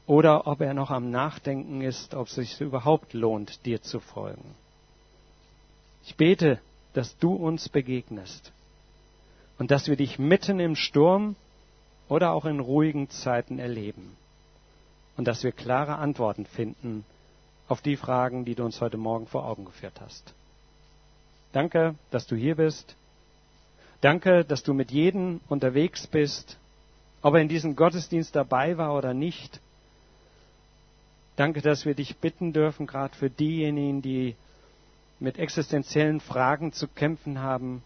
oder 0.05 0.47
ob 0.47 0.61
er 0.61 0.73
noch 0.73 0.91
am 0.91 1.11
Nachdenken 1.11 1.81
ist, 1.81 2.13
ob 2.13 2.27
es 2.27 2.35
sich 2.35 2.59
überhaupt 2.59 3.13
lohnt, 3.13 3.65
dir 3.65 3.81
zu 3.81 3.99
folgen. 3.99 4.55
Ich 6.05 6.15
bete, 6.15 6.59
dass 6.93 7.17
du 7.17 7.33
uns 7.33 7.69
begegnest 7.69 8.51
und 9.57 9.71
dass 9.71 9.87
wir 9.87 9.95
dich 9.95 10.19
mitten 10.19 10.59
im 10.59 10.75
Sturm 10.75 11.35
oder 12.09 12.33
auch 12.33 12.45
in 12.45 12.59
ruhigen 12.59 13.09
Zeiten 13.09 13.59
erleben 13.59 14.17
und 15.15 15.27
dass 15.27 15.43
wir 15.43 15.53
klare 15.53 15.95
Antworten 15.95 16.45
finden 16.45 17.05
auf 17.69 17.81
die 17.81 17.95
Fragen, 17.95 18.43
die 18.43 18.55
du 18.55 18.65
uns 18.65 18.81
heute 18.81 18.97
Morgen 18.97 19.27
vor 19.27 19.45
Augen 19.45 19.63
geführt 19.63 20.01
hast. 20.01 20.33
Danke, 21.53 21.95
dass 22.11 22.27
du 22.27 22.35
hier 22.35 22.55
bist. 22.55 22.95
Danke, 24.01 24.43
dass 24.43 24.63
du 24.63 24.73
mit 24.73 24.91
jedem 24.91 25.39
unterwegs 25.47 26.07
bist, 26.07 26.57
ob 27.21 27.35
er 27.35 27.41
in 27.41 27.47
diesem 27.47 27.75
Gottesdienst 27.77 28.35
dabei 28.35 28.77
war 28.77 28.95
oder 28.97 29.13
nicht. 29.13 29.61
Danke, 31.37 31.61
dass 31.61 31.85
wir 31.85 31.95
dich 31.95 32.17
bitten 32.17 32.51
dürfen, 32.51 32.85
gerade 32.85 33.15
für 33.15 33.29
diejenigen, 33.29 34.01
die 34.01 34.35
mit 35.19 35.39
existenziellen 35.39 36.19
Fragen 36.19 36.73
zu 36.73 36.87
kämpfen 36.87 37.39
haben, 37.39 37.81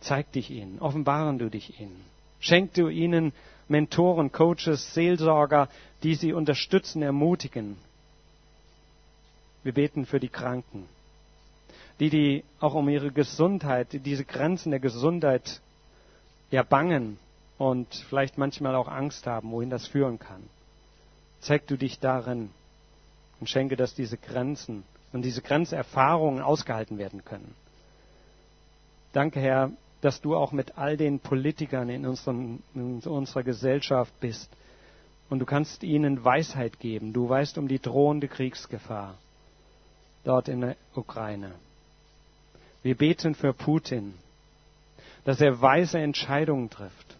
zeig 0.00 0.30
dich 0.32 0.50
ihnen, 0.50 0.78
offenbaren 0.78 1.38
du 1.38 1.48
dich 1.48 1.80
ihnen. 1.80 2.04
Schenk 2.40 2.74
du 2.74 2.88
ihnen 2.88 3.32
Mentoren, 3.68 4.32
Coaches, 4.32 4.94
Seelsorger, 4.94 5.68
die 6.02 6.16
sie 6.16 6.32
unterstützen, 6.32 7.02
ermutigen. 7.02 7.76
Wir 9.62 9.72
beten 9.72 10.06
für 10.06 10.20
die 10.20 10.28
Kranken, 10.28 10.86
die, 12.00 12.10
die 12.10 12.44
auch 12.58 12.74
um 12.74 12.88
ihre 12.88 13.12
Gesundheit, 13.12 13.92
die 13.92 14.00
diese 14.00 14.24
Grenzen 14.24 14.70
der 14.70 14.80
Gesundheit 14.80 15.60
ja 16.50 16.62
bangen 16.62 17.18
und 17.58 17.94
vielleicht 18.08 18.38
manchmal 18.38 18.74
auch 18.74 18.88
Angst 18.88 19.26
haben, 19.26 19.52
wohin 19.52 19.70
das 19.70 19.86
führen 19.86 20.18
kann. 20.18 20.42
Zeig 21.40 21.66
du 21.66 21.76
dich 21.76 22.00
darin 22.00 22.50
und 23.38 23.48
schenke, 23.48 23.76
dass 23.76 23.94
diese 23.94 24.16
Grenzen 24.16 24.82
und 25.12 25.22
diese 25.22 25.42
Grenzerfahrungen 25.42 26.42
ausgehalten 26.42 26.98
werden 26.98 27.24
können. 27.24 27.54
Danke, 29.12 29.40
Herr, 29.40 29.70
dass 30.00 30.20
du 30.20 30.36
auch 30.36 30.52
mit 30.52 30.78
all 30.78 30.96
den 30.96 31.20
Politikern 31.20 31.90
in, 31.90 32.06
unseren, 32.06 32.62
in 32.74 33.00
unserer 33.00 33.42
Gesellschaft 33.42 34.12
bist. 34.20 34.50
Und 35.28 35.40
du 35.40 35.46
kannst 35.46 35.82
ihnen 35.82 36.24
Weisheit 36.24 36.80
geben. 36.80 37.12
Du 37.12 37.28
weißt 37.28 37.58
um 37.58 37.68
die 37.68 37.78
drohende 37.78 38.26
Kriegsgefahr 38.26 39.18
dort 40.24 40.48
in 40.48 40.60
der 40.60 40.76
Ukraine. 40.94 41.52
Wir 42.82 42.96
beten 42.96 43.34
für 43.34 43.52
Putin, 43.52 44.14
dass 45.24 45.40
er 45.40 45.60
weise 45.60 45.98
Entscheidungen 45.98 46.70
trifft. 46.70 47.16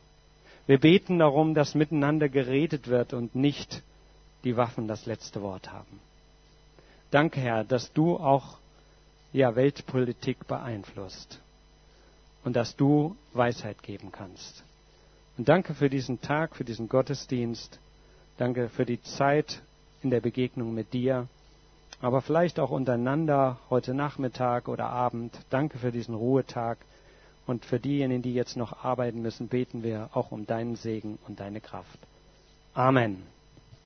Wir 0.67 0.79
beten 0.79 1.19
darum, 1.19 1.55
dass 1.55 1.75
miteinander 1.75 2.29
geredet 2.29 2.89
wird 2.89 3.13
und 3.13 3.35
nicht 3.35 3.83
die 4.45 4.57
Waffen 4.57 4.89
das 4.89 5.07
letzte 5.07 5.43
Wort 5.43 5.73
haben. 5.73 6.01
Danke, 7.11 7.41
Herr, 7.41 7.65
dass 7.65 7.93
du 7.93 8.17
auch 8.17 8.59
ja, 9.33 9.55
Weltpolitik 9.57 10.47
beeinflusst 10.47 11.41
und 12.45 12.57
dass 12.57 12.77
du 12.77 13.17
Weisheit 13.33 13.83
geben 13.83 14.13
kannst. 14.13 14.65
Und 15.37 15.49
danke 15.49 15.75
für 15.75 15.91
diesen 15.91 16.21
Tag, 16.21 16.57
für 16.57 16.65
diesen 16.65 16.89
Gottesdienst. 16.89 17.79
Danke 18.39 18.69
für 18.69 18.87
die 18.87 19.03
Zeit 19.03 19.63
in 20.03 20.11
der 20.11 20.21
Begegnung 20.21 20.75
mit 20.75 20.93
dir, 20.93 21.29
aber 22.01 22.23
vielleicht 22.23 22.59
auch 22.59 22.71
untereinander 22.71 23.59
heute 23.69 23.95
Nachmittag 23.95 24.69
oder 24.69 24.87
Abend. 24.89 25.39
Danke 25.51 25.79
für 25.79 25.93
diesen 25.93 26.15
Ruhetag. 26.15 26.79
Und 27.47 27.65
für 27.65 27.81
diejenigen, 27.81 28.23
die 28.23 28.35
jetzt 28.35 28.57
noch 28.57 28.85
arbeiten 28.85 29.23
müssen, 29.23 29.49
beten 29.49 29.83
wir 29.83 30.11
auch 30.13 30.31
um 30.31 30.47
deinen 30.47 30.77
Segen 30.77 31.19
und 31.27 31.41
deine 31.41 31.61
Kraft. 31.61 31.99
Amen. 32.75 33.23